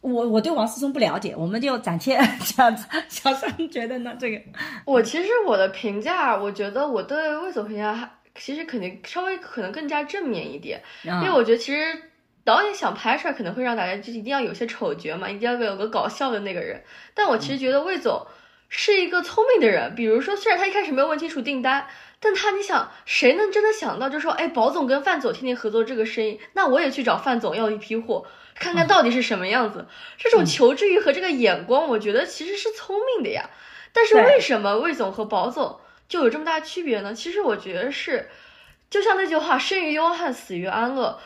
[0.00, 2.86] 我我对王思聪不了解，我们就暂且这样子。
[3.10, 4.16] 小三觉得呢？
[4.18, 4.40] 这个
[4.86, 11.82] 我其实我的评价，我觉得我对魏总评价其实肯定稍微可能更加正面一点，因为我觉得其实。
[12.50, 16.82] 导演想拍出来，可能会让大家就一定要有些丑角嘛，一定要有个搞笑的那个人。
[17.14, 18.26] 但我其实觉得魏总
[18.68, 19.94] 是一个聪明的人。
[19.94, 21.86] 比如说，虽然他一开始没有问清楚订单，
[22.18, 29.86] 但他你想，谁能真的想到，就说，哎，宝总跟范总天天合作这个生意，那我也去找范总要一批货，看看到底是什么样子。
[30.18, 33.48] 这种求知欲和这个眼光，我觉得其实是聪明的呀。
[33.92, 35.78] 但是为什么魏总和宝总
[36.08, 37.14] 就有这么大区别呢？
[37.14, 38.28] 其实我觉得是，
[38.90, 41.20] 就像那句话，生于忧患，死于安乐。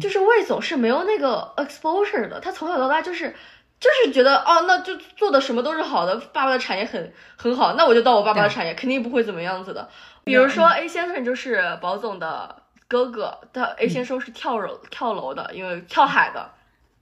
[0.00, 3.34] 就是魏总是没有那个 exposure 的，他从小到大就是
[3.78, 9.88] 就是觉得哦，那就做的什么都是好的，爸爸的产业很很好，那我就到我爸爸的产业，肯定不会怎么样子的。
[10.24, 16.50] 比如说 A 先生就是宝总的哥哥，他 A 先生是跳楼跳楼的，因为跳海的。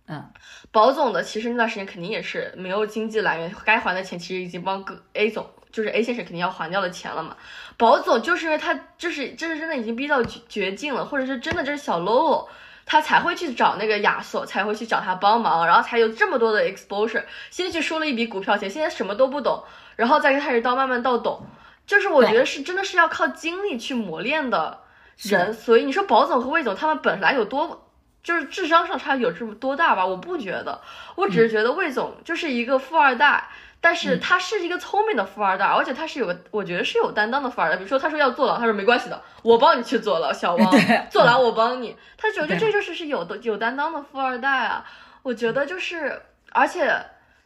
[0.08, 0.30] 嗯，
[0.72, 7.36] 宝总的其实那段时间肯定也是没有经济来源，该还的钱其实已经帮哥 A 总，就是 A 先生肯定要还掉的钱了嘛。
[7.76, 12.50] 宝总就是因为他就是就是真的已经逼到绝境了，或者是真的就是小喽啰。
[12.92, 17.24] 他才会去找那个亚索，才会去找他帮忙，然后才有这么多的 exposure。
[17.48, 19.64] 先去输了一笔股票钱，现在什么都不懂，
[19.96, 21.46] 然后再开始到慢慢到懂。
[21.86, 24.80] 就是我觉得是真的是要靠经历去磨练的
[25.16, 25.54] 人。
[25.54, 27.88] 所以你说宝总和魏总他们本来有多，
[28.22, 30.04] 就是智商上差有这么多大吧？
[30.04, 30.82] 我不觉得，
[31.14, 33.48] 我只是觉得魏总就是一个富二代。
[33.82, 37.76] 但是他是一个聪明的富二代，而且他是有个，我觉得是有担当的富二代。
[37.76, 40.72] 比如说，他说要坐牢，他说没关系的，我帮你去坐牢，小王，
[41.10, 41.94] 坐牢我帮你。
[42.16, 44.84] 他觉得这就是是有的有担当的富二代啊。
[45.22, 46.22] 我觉得就是，
[46.52, 47.04] 而且。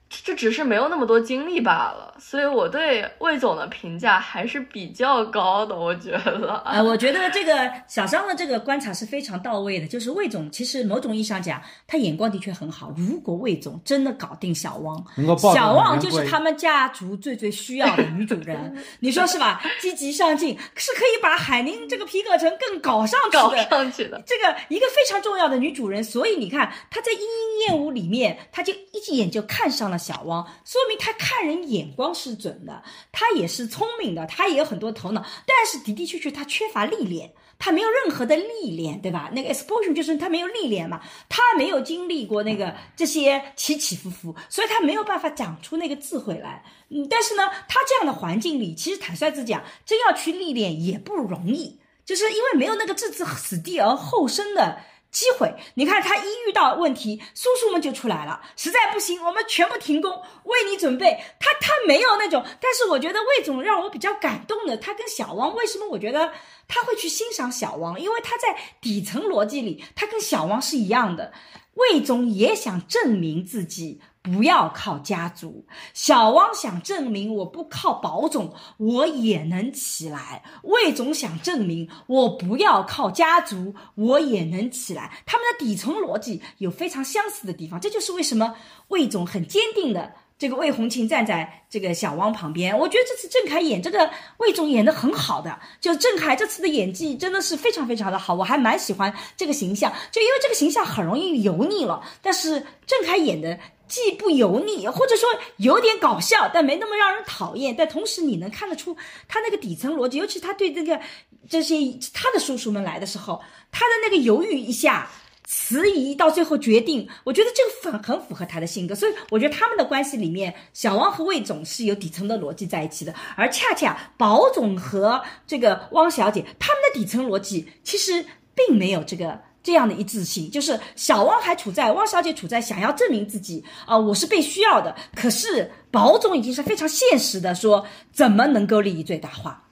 [0.09, 5.75] 就只是没有那么多精力罢了，所以我对魏总的评价还是比较高的。
[5.77, 9.87] 我觉得，呃，我觉得这个小张的这个观察是非常到位的。
[9.87, 12.93] 就是魏总其实某种意义上讲，他眼光的确很好。
[12.97, 15.05] 如果魏总真的搞定小汪，
[15.53, 19.61] 小汪就是他们家族最最需要的女主人， 你说是吧？
[19.81, 23.51] 积极上进是可以把海宁这个皮革城更搞上去的，搞
[23.83, 26.03] 上去的这个一个非常重要的女主人。
[26.03, 29.96] 所以你看，她在莺莺燕舞里面，她就一眼就看上了。
[29.99, 32.83] 小汪，说明他看人眼光是准的，
[33.13, 39.31] 他也是聪明的，他也有很多头脑，但是的的确确他缺乏历练，他没有任何的历练，对吧？
[39.33, 46.65] 那个 exposure 就是他没有历练嘛，他没有经历过那个这些起起伏伏，所以他没有办法长出那个智慧来。
[46.89, 54.79] 嗯，但是呢，他这样的环境里，其实坦率之讲，真要去历练也不容易，就是因为没有那个置之死地而后生的。
[55.17, 58.39] 机会，你看他一遇到问题，叔叔们就出来了。
[58.55, 60.13] 实在不行，我们全部停工，
[60.45, 61.19] 为你准备。
[61.41, 65.89] 他他没有那种，但是我觉得魏总让我比较感动的，他跟小王为什么？
[65.89, 66.31] 我觉得
[66.69, 71.33] 他会去欣赏小王，因为他在底层逻辑里，他跟小王是一样的。
[71.77, 74.03] 魏总也想证明自己。
[74.27, 80.43] 不要靠家族，小汪想证明我不靠保总我也能起来。
[80.65, 85.23] 魏总想证明我不要靠家族我也能起来。
[85.25, 88.57] 他们的底层逻辑有非常相似的地方，这就是为什么
[88.89, 92.77] 魏总很坚定的这个魏红琴站在这个小汪旁边。
[92.77, 103.57] 我觉得这次郑恺演这个魏总演的很好的，就郑恺这次的演技真的是非常非常的好，我还蛮喜欢这个形象，就因为这个形象很容易油腻了，但是郑恺演的。
[103.89, 107.75] 既不油腻，或者说有点搞笑，但没那么让人讨厌。
[107.77, 108.97] 但同时你能看得出
[109.29, 111.01] 他那个底层逻辑，尤其他对这个
[111.49, 111.77] 这些
[112.13, 113.41] 他的叔叔们来的时候，
[113.71, 115.11] 他的那个犹豫一下、
[115.47, 118.95] 迟疑到最后决定，我觉得这个很很符合他的性格。
[118.95, 129.46] 所以我觉得他们的关系里面，小王和魏总是有底层的逻辑在一起的，而恰恰宝总和这个汪小姐他们的底层逻辑其实并没有这个。
[129.67, 134.95] 这样的一致性，就是小汪还处在汪小姐处在想要证明自己啊，我是被需要的。
[135.13, 139.65] 可是宝总已经是非常现实的说，怎么能够利益最大化？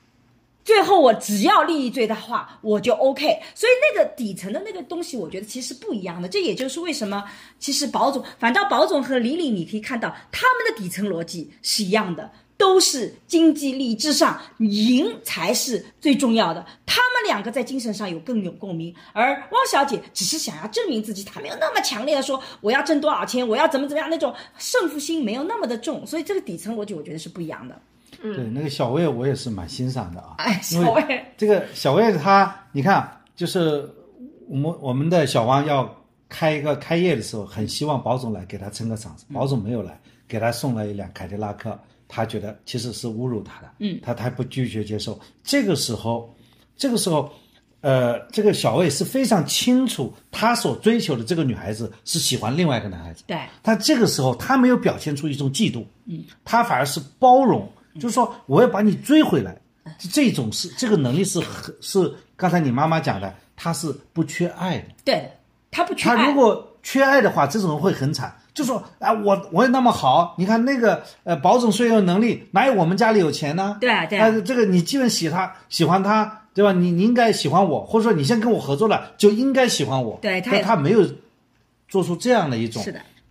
[0.65, 3.25] 最后我只要利益最大化，我就 OK。
[3.55, 6.29] 所以那个底层的那个东西，我觉得其实不一样的。
[6.29, 7.23] 这也就是为什么，
[7.61, 12.29] 其实宝总反倒宝总和李李，你可以看到他们的底层逻辑是一样的。
[12.65, 16.65] 都是经济利益至上，赢才是最重要的。
[16.87, 27.79] 他们两个在精神上有更有共鸣，而汪小姐只是想要证明自己，她没有那么强烈的说我要挣多少钱，我要怎么怎么样那种胜负心没有那么的重，所以这个底层逻辑我觉得是不一样的。
[28.23, 30.37] 对，那个小魏我也是蛮欣赏的啊。
[30.39, 33.87] 哎，小魏，这个小魏他，你看，就是
[34.49, 35.95] 我们我们的小汪要
[36.31, 41.79] 开一个开业的时候，很希望保总来给他撑个场子，保总没有来，给他送了一辆凯迪拉克。
[42.09, 45.19] 他觉得其实是侮辱他的，嗯，他他不拒绝接受。
[45.43, 46.35] 这个时候，
[46.77, 47.31] 这个时候，
[47.81, 53.39] 呃，这个小魏是非常清楚他所追求的这个女孩子是喜欢另外一个男孩子，对。
[53.63, 57.69] 但这个时候他没有表现出一种嫉妒，嗯，他反而是包容，
[58.01, 59.57] 就是说我要把你追回来，
[59.99, 65.31] 这种是这个能力是很是刚才你妈妈讲的，他是不缺爱的，对，
[65.71, 66.17] 他不缺爱。
[66.17, 68.35] 他如果缺爱的话，这种人会很惨。
[68.55, 73.77] 就说哎，我我也那么好，你看那个呃，保总虽然有能力，哪有我们家里有钱呢？
[73.81, 74.31] 对啊，对啊。
[74.45, 76.73] 这个你既然喜他喜欢他，对吧？
[76.73, 80.19] 你你应该喜欢我，或者说你先跟我合作了，就应该喜欢我。
[80.23, 81.05] 对，他他没有
[81.89, 82.83] 做出这样的一种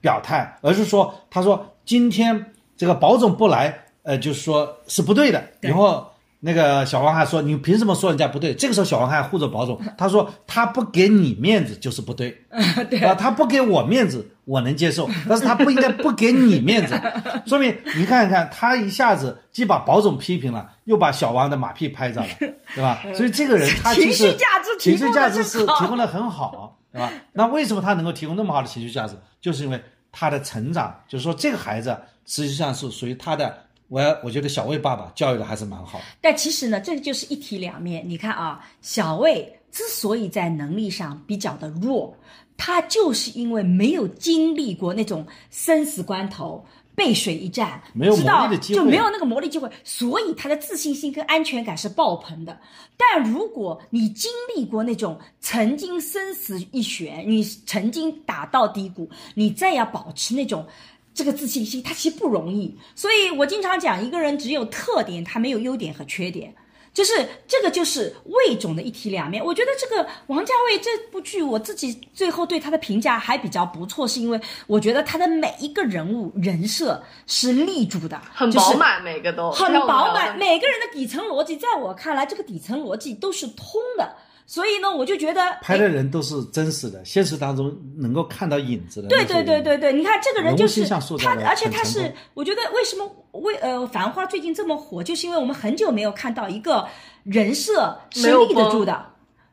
[0.02, 3.74] 表态，而是说他说今天这个保总不来，
[4.04, 6.13] 呃，就是说是不对的，然后。
[6.46, 12.38] 那个小王还说：“你凭什么说人家不对？”这个时候，小王还护着保总， 他说：“他不给你面子就是不对，
[12.92, 17.00] 对啊，他不给我面子我能接受， 但是他不应该不给你面子，
[17.48, 22.28] 说明你看看他一下子既把保总批评了，又把小王的马屁拍着了，
[22.76, 23.02] 对吧？
[23.16, 27.10] 所以这个人他其实情绪价值情绪价值是提供的很好，对吧？
[27.32, 29.16] 那为什么他能够提供那么好的情绪价值？
[29.40, 33.60] 就是因为他的成长，就是说这个孩子实际上是属于他的。”
[33.90, 36.02] 我我觉得小魏爸爸教育的还是蛮好。
[36.20, 38.04] 但其实呢，这就是一体两面。
[38.08, 42.18] 你看啊，小魏之所以在能力上比较的弱，
[42.58, 46.66] 他就是因为没有经历过那种生死关头、
[46.96, 52.60] 背水一战，没有磨砺的机会，就没有那个磨砺机会，所以他的自信心跟安全感是爆棚的。
[52.98, 60.66] 但如果你经历过那种曾经生死一旋，你曾经打到低谷，你再要保持那种。
[61.14, 66.54] 这个自信心，他其实不容易，所以我经常讲，一个人只有特点，他没有优点和缺点，
[66.92, 67.14] 就是
[67.48, 69.44] 这个就是魏总的一体两面。
[69.44, 84.16] 我觉得这个王家卫这部剧，我自己最后对他的评价还比较不错，是因为我觉得他的每一个人物人设是立住的，很饱满，每个都很饱满，每个人的底层逻辑，在我看来，这个底层逻辑都是通的。
[84.46, 89.08] 所以呢，我就觉得拍的人都是真实的，现实当中能够看到影子的。
[89.08, 96.88] 对对对对对，你看这个人就是他，而且他是，我觉得为什么为呃《繁花》最近这么火，就是因为我们很久没有看到一个
[97.24, 99.06] 人设是立得住的，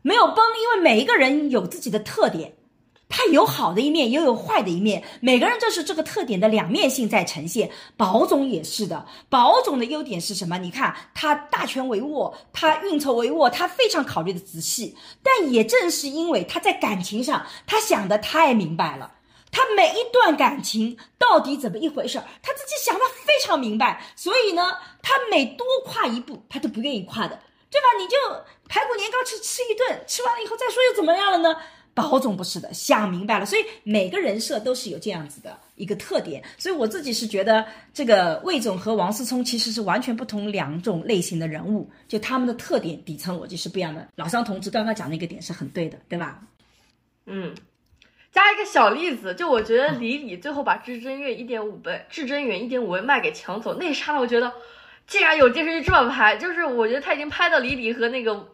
[0.03, 2.55] 没有崩，因为每一个人有自己的特点。
[3.11, 5.03] 他有好的一面，也有坏的一面。
[5.21, 7.71] 每个人就是这个特点的两面性在呈现。
[7.97, 9.05] 宝总也是的。
[9.29, 10.57] 宝总的优点是什么？
[10.59, 14.97] 你看他大权为握，他运筹帷幄，他非常考虑的仔细。
[15.23, 19.13] 但也正是因为他在感情上，他想的太明白了。
[19.51, 24.01] 他每一段感情到底怎么一回事，他自己想的非常明白。
[24.15, 27.37] 所以呢，他每多跨一步，他都不愿意跨的，
[27.69, 27.87] 对吧？
[27.99, 28.17] 你就
[28.69, 31.57] 排骨年糕吃吃一顿，吃完了以后再说又怎么样了呢？
[31.93, 44.09] 保总不是的，想明白了，所以每个人设都是有这样子的一个特点，所以我自己是觉得这个魏总和王思聪其实是完全不同两种类型的人物，就他们的特点底层逻辑是不一样的。
[44.17, 46.41] 老桑同志刚刚讲那个点是很对的，对吧？
[47.27, 47.55] 嗯，
[48.33, 54.53] 加一个小例子，就我觉得李李最后把至臻月一点五倍、至臻园一点五倍卖给抢走那一刹那，我觉得
[55.07, 58.49] 既然有电视剧这么拍，就是我觉得他已经拍到李李和那个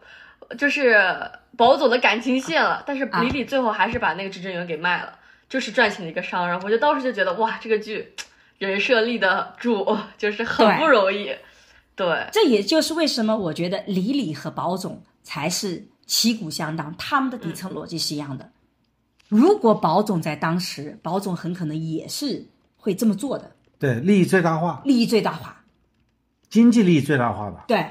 [0.57, 0.99] 就是。
[1.57, 5.17] 保总的感情线了，但是李李最后还是把那个执政员给卖了，
[5.49, 6.55] 就是赚钱的一个商人。
[6.61, 8.13] 我就当时就觉得哇，这个剧
[8.59, 11.31] 人设立得住，就是很不容易。
[11.95, 18.51] 对，这也就是为什么我觉得李李和保总才是旗鼓相当，他们的底层逻辑是一样的。
[19.27, 22.45] 如果保总在当时，保总很可能也是
[22.75, 23.55] 会这么做的。
[23.79, 25.63] 对，利益最大化，利益最大化，
[26.51, 27.65] 经济利益最大化吧。
[27.67, 27.83] 对，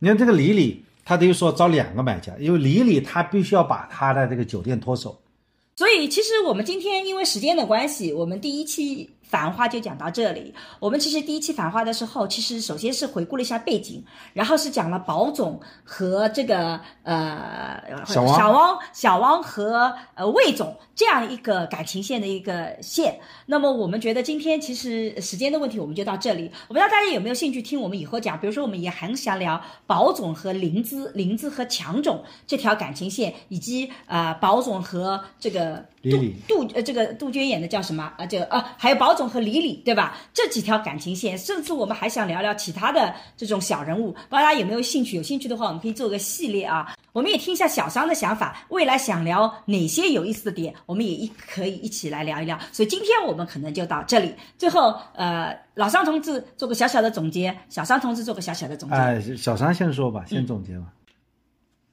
[0.00, 0.84] 你看这个李李。
[1.08, 5.18] 他等于说找两个买家，因为李李他必须要把他的这个酒店脱手，
[5.74, 10.54] 所以其实我们今天因为时间的关系，我们第一期繁花就讲到这里。
[10.80, 14.02] 我们其实第一期繁花的时候，其实首先是回顾了一下背景，
[14.32, 23.20] 然后是讲了宝总和这个呃小汪小汪小汪和呃魏总这样一个感情线的一个线。
[23.46, 26.50] 那么我们觉得今天其实时间的问题，我们就到这里。
[26.68, 35.84] 我不知道大家有没有兴趣听我们以后讲，比如说我们也很想聊宝总和林芝、林芝和强总这条感情线，以及呃宝总和这个
[36.16, 38.24] 李李杜呃这个杜鹃演的叫什么啊？
[38.26, 40.16] 这个啊还有宝总和李李对吧？
[40.32, 45.16] 这几条感情线，甚至我们还想聊聊其他的这种小人物，不知道大家有没有兴趣？
[45.16, 46.96] 有兴趣的话，我们可以做个系列啊。
[47.12, 52.56] 我们也听一下小商的想法，未来想聊哪些有意思的点，我们也一可以一起来聊一聊。
[52.70, 54.32] 所以今天我们可能就到这里。
[54.56, 58.94] 最后，呃，老商同志做个小小的总结，小商同志做个小小的总结。
[58.94, 60.84] 哎，小商先说吧，先总结吧。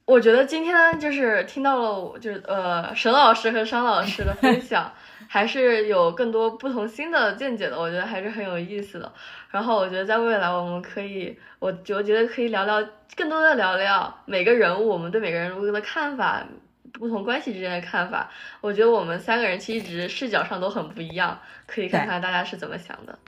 [0.06, 4.90] 我觉得今天就是听到了，就是呃，沈老师和商老师的分 享，
[5.26, 9.12] 还是有更多不同新的见解的，我觉得还是很有意思的。
[9.50, 16.46] 然后我觉得在未来我们可以，我就觉得可以聊聊更多的聊聊每个人物，我们对每个人物的看法，
[16.92, 18.30] 不同关系之间的看法。
[18.60, 23.18] 我觉得我们三个人其实一直视角上都很不一样，可以看看大家是怎么想的。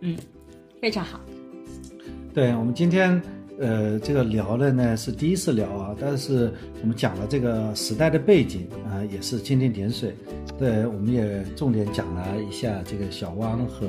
[0.00, 0.16] 嗯，
[0.80, 1.20] 非常好。
[2.32, 3.43] 对我们今天。
[3.58, 6.52] 呃，这个聊的呢是第一次聊啊，但是
[6.82, 10.14] 我们讲了这个时代的背景啊，也是蜻蜓点水。
[10.58, 13.86] 对，我们也重点讲了一下这个小汪和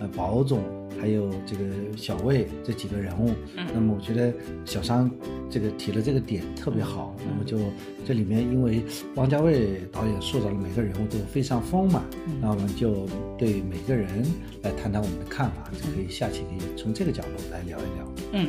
[0.00, 0.60] 呃宝总，
[1.00, 1.64] 还有这个
[1.96, 3.30] 小魏这几个人物。
[3.56, 3.66] 嗯。
[3.74, 4.32] 那么我觉得
[4.64, 5.10] 小商
[5.50, 7.14] 这个提了这个点特别好。
[7.18, 7.58] 那么就
[8.06, 8.82] 这里面，因为
[9.14, 12.02] 王家卫导演塑造的每个人物都非常丰满，
[12.40, 13.06] 那我们就
[13.36, 14.24] 对每个人
[14.62, 18.12] 来谈谈我们的看法，就可以下期可以从这个角度来聊一聊。
[18.32, 18.48] 嗯。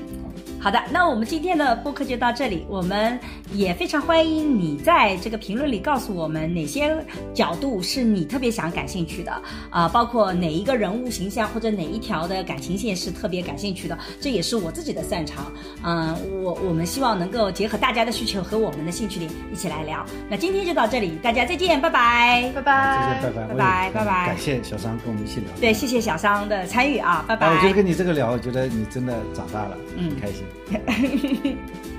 [0.61, 2.66] 好的，那我们今天的播客就到这里。
[2.68, 3.18] 我们
[3.53, 6.94] 也非常欢迎你在这个评论里告诉我们哪些
[7.34, 9.32] 角度是你特别想感兴趣的
[9.70, 15.51] 啊，包括哪一个人物形象或者哪一条的感情线是特别感兴趣的，这也是我自己的擅长。
[15.84, 20.06] 嗯，我我们希望能够结合大家的需求和我们的兴趣点一起来聊。
[20.30, 24.27] 那今天就到这里，大家再见，拜拜，拜拜，再见，拜拜，拜拜，拜拜。
[24.27, 25.49] 感谢小商跟我们一起聊。
[25.60, 27.49] 对，谢谢小商的参与啊，拜拜。
[27.49, 31.57] 我觉得跟你这个聊，我觉得你真的长大了，嗯，开心。